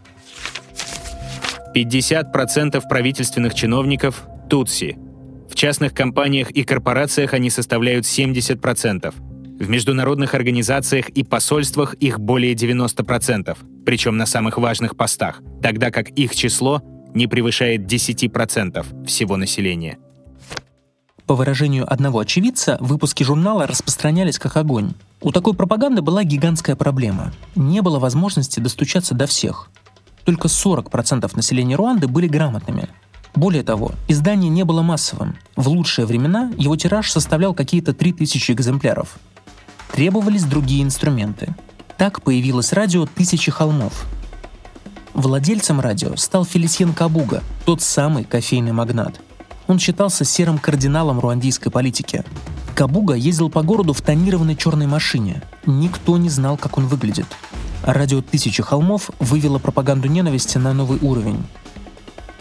50% 1.75 2.81
правительственных 2.87 3.53
чиновников– 3.53 4.23
тутси. 4.49 4.97
В 5.51 5.55
частных 5.55 5.93
компаниях 5.93 6.51
и 6.51 6.63
корпорациях 6.63 7.33
они 7.33 7.49
составляют 7.49 8.05
70%. 8.05 9.13
В 9.59 9.69
международных 9.69 10.35
организациях 10.35 11.09
и 11.09 11.23
посольствах 11.23 11.95
их 11.95 12.19
более 12.19 12.53
90%, 12.53 13.57
причем 13.85 14.15
на 14.15 14.27
самых 14.27 14.59
важных 14.59 14.95
постах, 14.95 15.41
тогда 15.63 15.89
как 15.89 16.09
их 16.09 16.35
число 16.35 16.83
не 17.15 17.25
превышает 17.25 17.91
10% 17.91 19.07
всего 19.07 19.35
населения. 19.35 19.97
По 21.25 21.33
выражению 21.33 21.91
одного 21.91 22.19
очевидца, 22.19 22.77
выпуски 22.79 23.23
журнала 23.23 23.65
распространялись 23.65 24.37
как 24.37 24.57
огонь. 24.57 24.93
У 25.21 25.31
такой 25.31 25.55
пропаганды 25.55 26.03
была 26.03 26.23
гигантская 26.23 26.75
проблема. 26.75 27.33
Не 27.55 27.81
было 27.81 27.97
возможности 27.97 28.59
достучаться 28.59 29.15
до 29.15 29.25
всех. 29.25 29.71
Только 30.23 30.49
40% 30.49 31.35
населения 31.35 31.75
Руанды 31.75 32.07
были 32.07 32.27
грамотными. 32.27 32.89
Более 33.33 33.63
того, 33.63 33.91
издание 34.07 34.51
не 34.51 34.63
было 34.63 34.83
массовым. 34.83 35.35
В 35.55 35.67
лучшие 35.67 36.05
времена 36.05 36.51
его 36.57 36.75
тираж 36.75 37.11
составлял 37.11 37.55
какие-то 37.55 37.93
3000 37.93 38.51
экземпляров 38.51 39.17
требовались 39.97 40.43
другие 40.43 40.83
инструменты. 40.83 41.55
Так 41.97 42.21
появилось 42.21 42.71
радио 42.71 43.07
«Тысячи 43.07 43.49
холмов». 43.49 44.05
Владельцем 45.15 45.79
радио 45.79 46.15
стал 46.17 46.45
Фелисьен 46.45 46.93
Кабуга, 46.93 47.41
тот 47.65 47.81
самый 47.81 48.23
кофейный 48.23 48.73
магнат. 48.73 49.19
Он 49.65 49.79
считался 49.79 50.23
серым 50.23 50.59
кардиналом 50.59 51.19
руандийской 51.19 51.71
политики. 51.71 52.23
Кабуга 52.75 53.15
ездил 53.15 53.49
по 53.49 53.63
городу 53.63 53.93
в 53.93 54.03
тонированной 54.03 54.55
черной 54.55 54.85
машине. 54.85 55.41
Никто 55.65 56.19
не 56.19 56.29
знал, 56.29 56.57
как 56.57 56.77
он 56.77 56.85
выглядит. 56.85 57.25
Радио 57.83 58.21
«Тысячи 58.21 58.61
холмов» 58.61 59.09
вывело 59.17 59.57
пропаганду 59.57 60.07
ненависти 60.07 60.59
на 60.59 60.73
новый 60.73 60.99
уровень. 61.01 61.43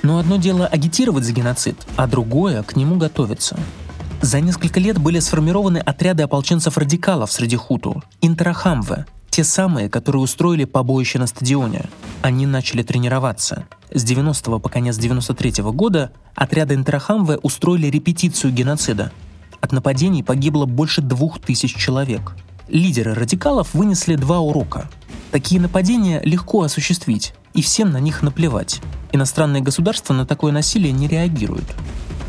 Но 0.02 0.18
одно 0.18 0.36
дело 0.36 0.66
агитировать 0.66 1.24
за 1.24 1.32
геноцид, 1.32 1.86
а 1.96 2.06
другое— 2.06 2.62
к 2.64 2.76
нему 2.76 2.96
готовиться— 2.96 3.58
за 4.26 4.40
несколько 4.40 4.80
лет 4.80 4.98
были 4.98 5.20
сформированы 5.20 5.78
отряды 5.78 6.24
ополченцев-радикалов 6.24 7.30
среди 7.30 7.54
хуту, 7.54 8.02
интерахамве, 8.20 9.06
те 9.30 9.44
самые, 9.44 9.88
которые 9.88 10.20
устроили 10.20 10.64
побоище 10.64 11.20
на 11.20 11.28
стадионе. 11.28 11.84
Они 12.22 12.44
начали 12.44 12.82
тренироваться. 12.82 13.66
С 13.92 14.02
90 14.02 14.58
по 14.58 14.68
конец 14.68 14.96
93 14.96 15.62
-го 15.62 15.72
года 15.72 16.10
отряды 16.34 16.74
Интерахамве 16.74 17.36
устроили 17.36 17.86
репетицию 17.86 18.52
геноцида. 18.52 19.12
От 19.60 19.70
нападений 19.70 20.24
погибло 20.24 20.66
больше 20.66 21.02
двух 21.02 21.38
тысяч 21.38 21.76
человек. 21.76 22.34
Лидеры 22.68 23.14
радикалов 23.14 23.74
вынесли 23.74 24.16
два 24.16 24.40
урока. 24.40 24.90
Такие 25.30 25.60
нападения 25.60 26.20
легко 26.24 26.62
осуществить, 26.62 27.32
и 27.54 27.62
всем 27.62 27.92
на 27.92 28.00
них 28.00 28.22
наплевать. 28.22 28.80
Иностранные 29.12 29.62
государства 29.62 30.14
на 30.14 30.26
такое 30.26 30.50
насилие 30.52 30.92
не 30.92 31.06
реагируют. 31.06 31.76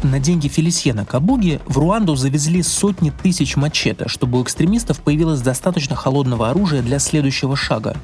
На 0.03 0.19
деньги 0.19 0.47
Фелисьена 0.47 1.05
Кабуги 1.05 1.59
в 1.65 1.77
Руанду 1.79 2.15
завезли 2.15 2.61
сотни 2.61 3.09
тысяч 3.09 3.55
мачете, 3.55 4.07
чтобы 4.07 4.39
у 4.39 4.43
экстремистов 4.43 4.99
появилось 4.99 5.41
достаточно 5.41 5.95
холодного 5.95 6.51
оружия 6.51 6.83
для 6.83 6.99
следующего 6.99 7.55
шага. 7.55 7.97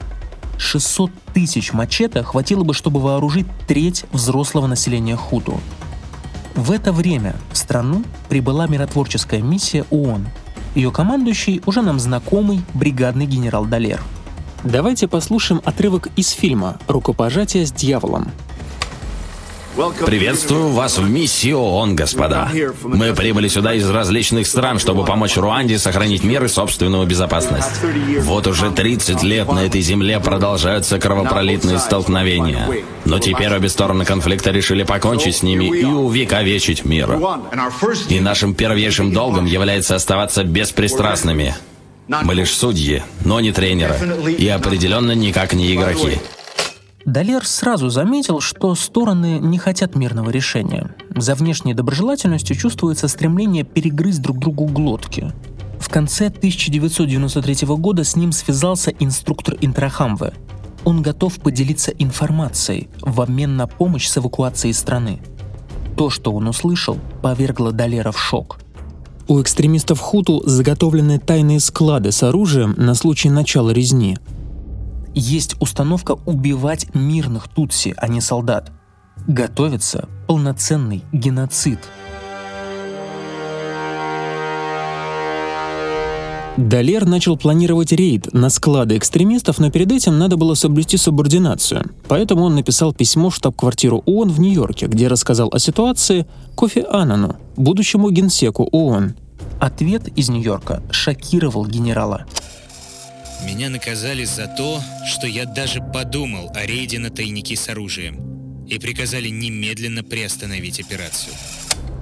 600 0.58 1.12
тысяч 1.34 1.72
мачете 1.72 2.24
хватило 2.24 2.64
бы, 2.64 2.74
чтобы 2.74 3.00
вооружить 3.00 3.46
треть 3.68 4.06
взрослого 4.12 4.66
населения 4.66 5.16
Хуту. 5.16 5.60
В 6.56 6.72
это 6.72 6.92
время 6.92 7.36
в 7.52 7.58
страну 7.58 8.04
прибыла 8.28 8.66
миротворческая 8.68 9.42
миссия 9.42 9.86
ООН. 9.92 10.28
Ее 10.74 10.92
командующий 10.92 11.62
уже 11.66 11.84
нам 11.84 12.00
знакомый 12.00 12.62
бригадный 12.74 13.28
генерал 13.28 13.66
Далер. 13.66 14.02
Давайте 14.64 15.08
послушаем 15.08 15.62
отрывок 15.64 16.08
из 16.16 16.30
фильма 16.30 16.78
«Рукопожатие 16.88 17.66
с 17.66 17.72
дьяволом», 17.72 18.32
Приветствую 20.06 20.70
вас 20.70 21.00
в 21.00 21.10
миссии 21.10 21.52
ООН, 21.52 21.96
господа. 21.96 22.52
Мы 22.84 23.14
прибыли 23.14 23.48
сюда 23.48 23.74
из 23.74 23.90
различных 23.90 24.46
стран, 24.46 24.78
чтобы 24.78 25.04
помочь 25.04 25.36
Руанде 25.36 25.80
сохранить 25.80 26.24
мир 26.24 26.44
и 26.44 26.48
собственную 26.48 27.08
безопасность. 27.08 27.82
Вот 28.22 28.46
уже 28.46 28.70
30 28.70 29.24
лет 29.24 29.52
на 29.52 29.66
этой 29.66 29.82
земле 29.82 30.20
продолжаются 30.20 31.00
кровопролитные 31.00 31.80
столкновения. 31.80 32.70
Но 33.06 33.18
теперь 33.18 33.52
обе 33.52 33.68
стороны 33.68 34.06
конфликта 34.06 34.52
решили 34.52 34.84
покончить 34.84 35.38
с 35.38 35.44
ними 35.44 35.66
и 35.66 35.86
увековечить 35.86 36.86
мир. 36.86 37.18
И 38.10 38.20
нашим 38.20 38.54
первейшим 38.54 39.12
долгом 39.12 39.46
является 39.46 39.96
оставаться 39.96 40.44
беспристрастными. 40.44 41.56
Мы 42.08 42.36
лишь 42.36 42.52
судьи, 42.52 43.02
но 43.26 43.40
не 43.40 43.52
тренеры. 43.52 43.96
И 44.38 44.48
определенно 44.48 45.14
никак 45.14 45.54
не 45.54 45.74
игроки. 45.74 46.20
Далер 47.06 47.46
сразу 47.46 47.90
заметил, 47.90 48.40
что 48.40 48.74
стороны 48.76 49.38
не 49.40 49.58
хотят 49.58 49.96
мирного 49.96 50.30
решения. 50.30 50.96
За 51.16 51.36
внешней 51.36 51.74
доброжелательностью 51.74 52.56
чувствуется 52.56 53.10
стремление 53.10 53.66
перегрызть 53.66 54.22
друг 54.22 54.40
другу 54.40 54.66
глотки. 54.68 55.34
В 55.80 55.90
конце 55.90 56.28
1993 56.28 57.68
года 57.68 58.06
с 58.06 58.16
ним 58.16 58.32
связался 58.32 58.92
инструктор 59.00 59.58
Интрахамве. 59.60 60.34
Он 60.86 61.02
готов 61.02 61.36
поделиться 61.40 61.92
информацией 61.92 62.90
в 63.02 63.20
обмен 63.20 63.58
на 63.58 63.68
помощь 63.68 64.08
с 64.08 64.18
эвакуацией 64.18 64.74
страны. 64.74 65.20
То, 65.98 66.10
что 66.10 66.32
он 66.32 66.48
услышал, 66.48 66.98
повергло 67.22 67.74
Далера 67.74 68.14
в 68.14 68.20
шок. 68.20 68.60
У 69.28 69.42
экстремистов 69.42 70.00
Хуту 70.00 70.42
заготовлены 70.46 71.20
тайные 71.20 71.60
склады 71.60 72.12
с 72.12 72.24
оружием 72.24 72.74
на 72.78 72.94
случай 72.96 73.30
начала 73.30 73.72
резни– 73.72 74.18
есть 75.14 75.56
установка 75.60 76.18
убивать 76.26 76.94
мирных 76.94 77.48
тутси, 77.48 77.94
а 77.98 78.08
не 78.08 78.22
солдат. 78.22 78.72
Готовится 79.28 80.10
полноценный 80.28 81.04
геноцид. 81.12 81.80
Далер 86.58 87.06
начал 87.06 87.36
планировать 87.36 87.92
рейд 87.92 88.32
на 88.32 88.50
склады 88.50 88.96
экстремистов, 88.96 89.58
но 89.58 89.72
перед 89.72 89.92
этим 89.92 90.20
надо 90.20 90.38
было 90.38 90.54
соблюсти 90.54 90.98
субординацию. 90.98 91.84
Поэтому 92.08 92.44
он 92.44 92.54
написал 92.54 92.94
письмо 92.94 93.32
в 93.32 93.36
штаб-квартиру 93.36 94.04
ООН 94.06 94.30
в 94.30 94.40
Нью-Йорке, 94.40 94.86
где 94.86 95.08
рассказал 95.08 95.50
о 95.52 95.58
ситуации 95.58 96.28
Кофи 96.56 96.86
Аннану, 96.88 97.38
будущему 97.56 98.12
генсеку 98.12 98.70
ООН. 98.72 99.16
Ответ 99.60 100.08
из 100.16 100.30
Нью-Йорка 100.30 100.84
шокировал 100.92 101.66
генерала. 101.66 102.26
Меня 103.46 103.70
наказали 103.70 104.24
за 104.24 104.48
то, 104.48 104.82
что 105.06 105.28
я 105.28 105.46
даже 105.46 105.82
подумал 105.82 106.52
о 106.56 106.66
рейде 106.66 107.00
на 107.00 107.10
тайники 107.10 107.56
с 107.56 107.68
оружием 107.70 108.66
и 108.68 108.80
приказали 108.80 109.30
немедленно 109.30 110.04
приостановить 110.04 110.80
операцию. 110.80 111.34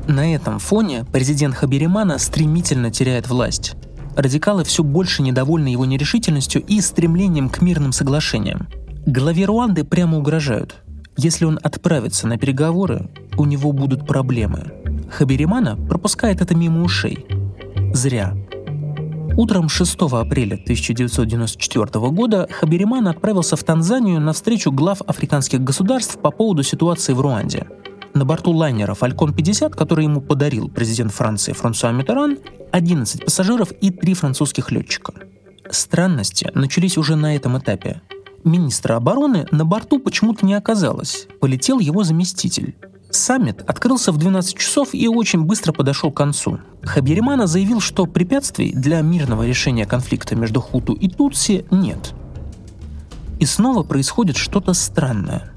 На 0.07 0.33
этом 0.33 0.59
фоне 0.59 1.05
президент 1.11 1.55
Хаберимана 1.55 2.17
стремительно 2.17 2.91
теряет 2.91 3.27
власть. 3.27 3.73
Радикалы 4.15 4.63
все 4.63 4.83
больше 4.83 5.21
недовольны 5.21 5.69
его 5.69 5.85
нерешительностью 5.85 6.61
и 6.63 6.81
стремлением 6.81 7.49
к 7.49 7.61
мирным 7.61 7.91
соглашениям. 7.91 8.67
Главе 9.05 9.45
Руанды 9.45 9.83
прямо 9.83 10.17
угрожают. 10.17 10.75
Если 11.17 11.45
он 11.45 11.59
отправится 11.61 12.27
на 12.27 12.37
переговоры, 12.37 13.09
у 13.37 13.45
него 13.45 13.71
будут 13.71 14.05
проблемы. 14.05 14.71
Хаберимана 15.11 15.75
пропускает 15.75 16.41
это 16.41 16.55
мимо 16.55 16.83
ушей. 16.83 17.25
Зря. 17.93 18.35
Утром 19.37 19.69
6 19.69 19.95
апреля 20.01 20.55
1994 20.55 21.85
года 22.09 22.47
Хабериман 22.51 23.07
отправился 23.07 23.55
в 23.55 23.63
Танзанию 23.63 24.19
на 24.19 24.33
встречу 24.33 24.71
глав 24.71 25.01
африканских 25.07 25.61
государств 25.61 26.17
по 26.19 26.31
поводу 26.31 26.63
ситуации 26.63 27.13
в 27.13 27.21
Руанде. 27.21 27.67
На 28.13 28.25
борту 28.25 28.51
лайнера 28.51 28.93
«Фалькон-50», 28.93 29.69
который 29.69 30.03
ему 30.05 30.19
подарил 30.19 30.67
президент 30.67 31.13
Франции 31.13 31.53
Франсуа 31.53 31.91
Миттеран, 31.91 32.39
11 32.71 33.23
пассажиров 33.23 33.71
и 33.71 33.89
3 33.89 34.13
французских 34.15 34.69
летчика. 34.71 35.13
Странности 35.69 36.51
начались 36.53 36.97
уже 36.97 37.15
на 37.15 37.35
этом 37.35 37.57
этапе. 37.57 38.01
Министра 38.43 38.95
обороны 38.95 39.47
на 39.51 39.65
борту 39.65 39.99
почему-то 39.99 40.45
не 40.45 40.55
оказалось. 40.55 41.27
Полетел 41.39 41.79
его 41.79 42.03
заместитель. 42.03 42.75
Саммит 43.11 43.61
открылся 43.67 44.11
в 44.11 44.17
12 44.17 44.57
часов 44.57 44.93
и 44.93 45.07
очень 45.07 45.43
быстро 45.43 45.73
подошел 45.73 46.11
к 46.11 46.17
концу. 46.17 46.59
Хаберимана 46.81 47.45
заявил, 47.45 47.79
что 47.81 48.05
препятствий 48.05 48.71
для 48.71 49.01
мирного 49.01 49.45
решения 49.45 49.85
конфликта 49.85 50.35
между 50.35 50.61
Хуту 50.61 50.93
и 50.93 51.09
Тутси 51.09 51.65
нет. 51.71 52.13
И 53.39 53.45
снова 53.45 53.83
происходит 53.83 54.37
что-то 54.37 54.73
странное. 54.73 55.51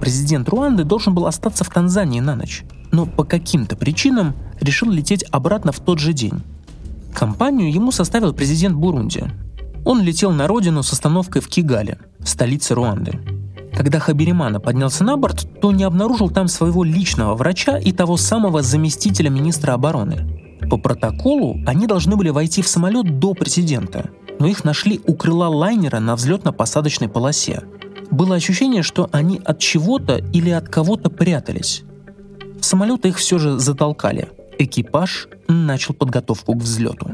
Президент 0.00 0.48
Руанды 0.48 0.84
должен 0.84 1.14
был 1.14 1.26
остаться 1.26 1.64
в 1.64 1.68
Танзании 1.68 2.20
на 2.20 2.36
ночь, 2.36 2.64
но 2.92 3.04
по 3.06 3.24
каким-то 3.24 3.76
причинам 3.76 4.34
решил 4.60 4.90
лететь 4.90 5.24
обратно 5.30 5.72
в 5.72 5.80
тот 5.80 5.98
же 5.98 6.12
день. 6.12 6.42
Компанию 7.14 7.72
ему 7.72 7.90
составил 7.90 8.32
президент 8.32 8.76
Бурунди. 8.76 9.24
Он 9.84 10.02
летел 10.02 10.30
на 10.30 10.46
родину 10.46 10.82
с 10.82 10.92
остановкой 10.92 11.42
в 11.42 11.48
Кигале, 11.48 11.98
столице 12.24 12.74
Руанды. 12.74 13.18
Когда 13.78 13.98
Хаберимана 13.98 14.60
поднялся 14.60 15.04
на 15.04 15.16
борт, 15.16 15.48
то 15.62 15.72
не 15.72 15.84
обнаружил 15.84 16.28
там 16.28 16.48
своего 16.48 16.84
личного 16.84 17.34
врача 17.34 17.78
и 17.78 17.92
того 17.92 18.18
самого 18.18 18.60
заместителя 18.60 19.30
министра 19.30 19.72
обороны. 19.72 20.58
По 20.68 20.76
протоколу 20.76 21.56
они 21.66 21.86
должны 21.86 22.16
были 22.16 22.28
войти 22.28 22.60
в 22.60 22.68
самолет 22.68 23.18
до 23.18 23.32
президента, 23.32 24.10
но 24.38 24.46
их 24.46 24.64
нашли 24.64 25.00
у 25.06 25.14
крыла 25.14 25.48
лайнера 25.48 26.00
на 26.00 26.14
взлетно-посадочной 26.14 27.08
полосе– 27.08 27.62
было 28.10 28.36
ощущение, 28.36 28.82
что 28.82 29.08
они 29.12 29.40
от 29.44 29.58
чего-то 29.58 30.16
или 30.32 30.50
от 30.50 30.68
кого-то 30.68 31.10
прятались. 31.10 31.82
В 32.60 32.64
самолет 32.64 33.04
их 33.04 33.16
все 33.16 33.38
же 33.38 33.58
затолкали. 33.58 34.28
Экипаж 34.58 35.28
начал 35.46 35.94
подготовку 35.94 36.54
к 36.54 36.62
взлету. 36.62 37.10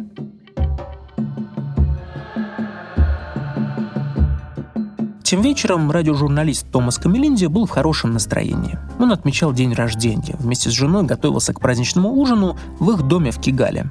Тем 5.25 5.41
вечером 5.41 5.91
радиожурналист 5.91 6.67
Томас 6.71 6.99
Камелинди 6.99 7.47
был 7.47 7.65
в 7.65 7.71
хорошем 7.71 8.13
настроении. 8.13 8.79
Он 8.99 9.11
отмечал 9.11 9.55
день 9.55 9.73
рождения. 9.73 10.37
Вместе 10.39 10.69
с 10.69 10.75
женой 10.75 11.05
готовился 11.05 11.55
к 11.55 11.61
праздничному 11.61 12.13
ужину 12.13 12.59
в 12.79 12.91
их 12.91 13.01
доме 13.01 13.31
в 13.31 13.41
Кигале. 13.41 13.89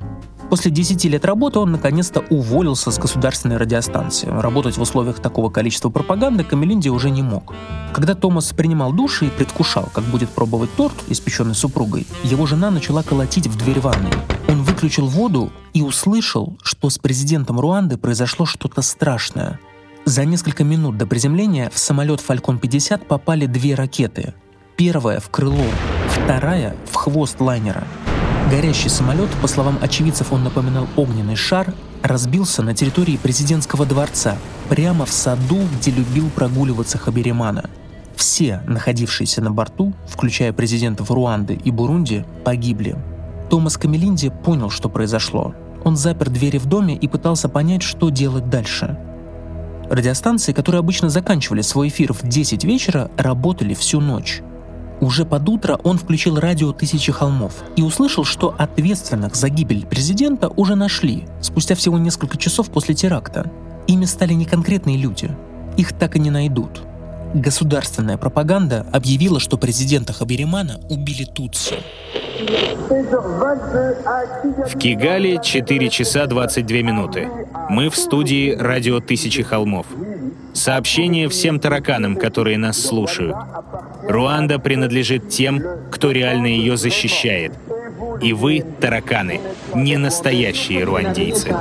После 0.51 0.69
10 0.69 1.03
лет 1.05 1.25
работы 1.25 1.57
он 1.57 1.71
наконец-то 1.71 2.23
уволился 2.29 2.91
с 2.91 2.99
государственной 2.99 3.57
радиостанции. 3.57 4.27
Работать 4.27 4.77
в 4.77 4.81
условиях 4.83 5.17
такого 5.17 5.49
количества 5.49 5.89
пропаганды 5.89 6.43
Камелинди 6.43 6.89
уже 6.89 7.09
не 7.09 7.23
мог. 7.23 7.55
Когда 7.93 8.13
Томас 8.13 8.53
принимал 8.53 8.93
душ 8.93 9.23
и 9.23 9.29
предвкушал, 9.29 9.89
как 9.91 10.03
будет 10.03 10.29
пробовать 10.29 10.69
торт, 10.75 10.93
испеченный 11.07 11.55
супругой, 11.55 12.05
его 12.23 12.45
жена 12.45 12.69
начала 12.69 13.01
колотить 13.01 13.47
в 13.47 13.57
дверь 13.57 13.79
ванной. 13.79 14.13
Он 14.47 14.61
выключил 14.61 15.07
воду 15.07 15.51
и 15.73 15.81
услышал, 15.81 16.55
что 16.61 16.91
с 16.91 16.99
президентом 16.99 17.59
Руанды 17.59 17.97
произошло 17.97 18.45
что-то 18.45 18.83
страшное. 18.83 19.59
За 20.05 20.25
несколько 20.25 20.63
минут 20.63 20.97
до 20.97 21.07
приземления 21.07 21.69
в 21.69 21.77
самолет 21.77 22.21
«Фалькон-50» 22.21 23.05
попали 23.05 23.45
две 23.45 23.75
ракеты. 23.75 24.33
Первая 24.75 25.19
в 25.19 25.29
крыло, 25.29 25.65
вторая 26.09 26.75
в 26.91 26.95
хвост 26.95 27.39
лайнера– 27.39 27.87
Горящий 28.49 28.89
самолет, 28.89 29.29
по 29.41 29.47
словам 29.47 29.79
очевидцев, 29.81 30.31
он 30.31 30.43
напоминал 30.43 30.87
огненный 30.95 31.35
шар, 31.35 31.73
разбился 32.03 32.61
на 32.61 32.75
территории 32.75 33.17
президентского 33.17 33.85
дворца, 33.85 34.37
прямо 34.69 35.05
в 35.05 35.11
саду, 35.11 35.61
где 35.75 35.91
любил 35.91 36.29
прогуливаться 36.29 36.97
Хаберимана. 36.97 37.69
Все, 38.15 38.61
находившиеся 38.67 39.41
на 39.41 39.49
борту, 39.49 39.93
включая 40.07 40.53
президентов 40.53 41.09
Руанды 41.09 41.55
и 41.55 41.71
Бурунди, 41.71 42.25
погибли. 42.43 42.95
Томас 43.49 43.77
Камелинди 43.77 44.29
понял, 44.29 44.69
что 44.69 44.87
произошло. 44.87 45.55
Он 45.83 45.95
запер 45.95 46.29
двери 46.29 46.57
в 46.57 46.65
доме 46.65 46.95
и 46.95 47.07
пытался 47.07 47.49
понять, 47.49 47.81
что 47.81 48.09
делать 48.09 48.49
дальше. 48.49 48.97
Радиостанции, 49.89 50.53
которые 50.53 50.79
обычно 50.79 51.09
заканчивали 51.09 51.61
свой 51.61 51.89
эфир 51.89 52.13
в 52.13 52.27
10 52.27 52.63
вечера, 52.63 53.11
работали 53.17 53.73
всю 53.73 53.99
ночь. 53.99 54.41
Уже 55.01 55.25
под 55.25 55.49
утро 55.49 55.79
он 55.83 55.97
включил 55.97 56.39
радио 56.39 56.71
«Тысячи 56.71 57.11
холмов» 57.11 57.63
и 57.75 57.81
услышал, 57.81 58.23
что 58.23 58.55
ответственных 58.57 59.35
за 59.35 59.49
гибель 59.49 59.85
президента 59.85 60.47
уже 60.49 60.75
нашли, 60.75 61.25
спустя 61.41 61.75
всего 61.75 61.97
несколько 61.97 62.37
часов 62.37 62.69
после 62.69 62.95
теракта. 62.95 63.51
Ими 63.87 64.05
стали 64.05 64.33
не 64.33 64.45
конкретные 64.45 64.97
люди. 64.97 65.29
Их 65.75 65.91
так 65.91 66.15
и 66.15 66.19
не 66.19 66.31
найдут. 66.31 66.83
Государственная 67.33 68.17
пропаганда 68.17 68.85
объявила, 68.91 69.39
что 69.39 69.57
президента 69.57 70.13
Хаберимана 70.13 70.79
убили 70.89 71.25
Тутси. 71.25 71.75
В 74.69 74.77
Кигале 74.77 75.39
4 75.41 75.89
часа 75.89 76.27
22 76.27 76.77
минуты. 76.77 77.27
Мы 77.69 77.89
в 77.89 77.95
студии 77.95 78.51
радио 78.51 78.99
«Тысячи 78.99 79.43
холмов». 79.43 79.87
Сообщение 80.53 81.29
всем 81.29 81.59
тараканам, 81.59 82.15
которые 82.15 82.57
нас 82.57 82.79
слушают. 82.79 83.35
Руанда 84.07 84.59
принадлежит 84.59 85.29
тем, 85.29 85.61
кто 85.91 86.11
реально 86.11 86.47
ее 86.47 86.77
защищает. 86.77 87.53
И 88.21 88.33
вы, 88.33 88.63
тараканы, 88.79 89.41
не 89.73 89.97
настоящие 89.97 90.83
руандийцы. 90.83 91.55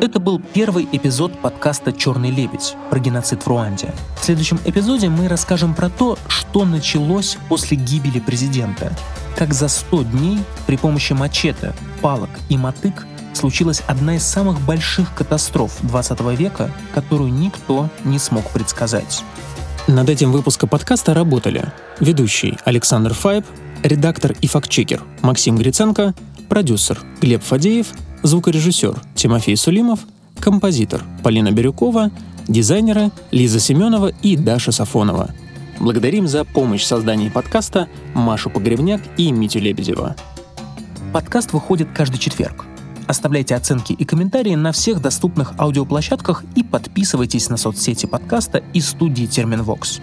Это 0.00 0.20
был 0.20 0.40
первый 0.40 0.88
эпизод 0.92 1.36
подкаста 1.40 1.92
«Черный 1.92 2.30
лебедь» 2.30 2.76
про 2.88 3.00
геноцид 3.00 3.42
в 3.42 3.48
Руанде. 3.48 3.92
В 4.20 4.24
следующем 4.24 4.60
эпизоде 4.64 5.08
мы 5.08 5.26
расскажем 5.26 5.74
про 5.74 5.90
то, 5.90 6.16
что 6.28 6.64
началось 6.64 7.36
после 7.48 7.76
гибели 7.76 8.20
президента. 8.20 8.96
Как 9.36 9.52
за 9.52 9.66
100 9.66 10.04
дней 10.04 10.38
при 10.68 10.76
помощи 10.76 11.14
мачете, 11.14 11.72
палок 12.00 12.30
и 12.48 12.56
мотык 12.56 13.08
случилась 13.34 13.82
одна 13.88 14.14
из 14.14 14.22
самых 14.22 14.60
больших 14.60 15.12
катастроф 15.16 15.76
20 15.82 16.20
века, 16.38 16.70
которую 16.94 17.32
никто 17.32 17.88
не 18.04 18.20
смог 18.20 18.48
предсказать. 18.50 19.24
Над 19.88 20.08
этим 20.08 20.30
выпуском 20.30 20.68
подкаста 20.68 21.12
работали 21.12 21.72
ведущий 21.98 22.56
Александр 22.64 23.14
Файб, 23.14 23.44
редактор 23.82 24.36
и 24.40 24.46
фактчекер 24.46 25.02
Максим 25.22 25.56
Гриценко, 25.56 26.14
продюсер 26.48 27.00
Глеб 27.20 27.42
Фадеев, 27.42 27.88
звукорежиссер 28.22 29.00
Тимофей 29.14 29.56
Сулимов, 29.56 30.00
композитор 30.38 31.04
Полина 31.22 31.52
Бирюкова, 31.52 32.10
дизайнеры 32.46 33.10
Лиза 33.30 33.60
Семенова 33.60 34.12
и 34.22 34.36
Даша 34.36 34.72
Сафонова. 34.72 35.30
Благодарим 35.80 36.26
за 36.26 36.44
помощь 36.44 36.82
в 36.82 36.86
создании 36.86 37.28
подкаста 37.28 37.88
Машу 38.14 38.50
Погребняк 38.50 39.00
и 39.16 39.30
Митю 39.30 39.60
Лебедева. 39.60 40.16
Подкаст 41.12 41.52
выходит 41.52 41.88
каждый 41.94 42.18
четверг. 42.18 42.66
Оставляйте 43.06 43.54
оценки 43.54 43.92
и 43.92 44.04
комментарии 44.04 44.54
на 44.54 44.72
всех 44.72 45.00
доступных 45.00 45.54
аудиоплощадках 45.58 46.44
и 46.56 46.62
подписывайтесь 46.62 47.48
на 47.48 47.56
соцсети 47.56 48.06
подкаста 48.06 48.62
и 48.74 48.80
студии 48.80 49.24
Терминвокс. 49.24 50.00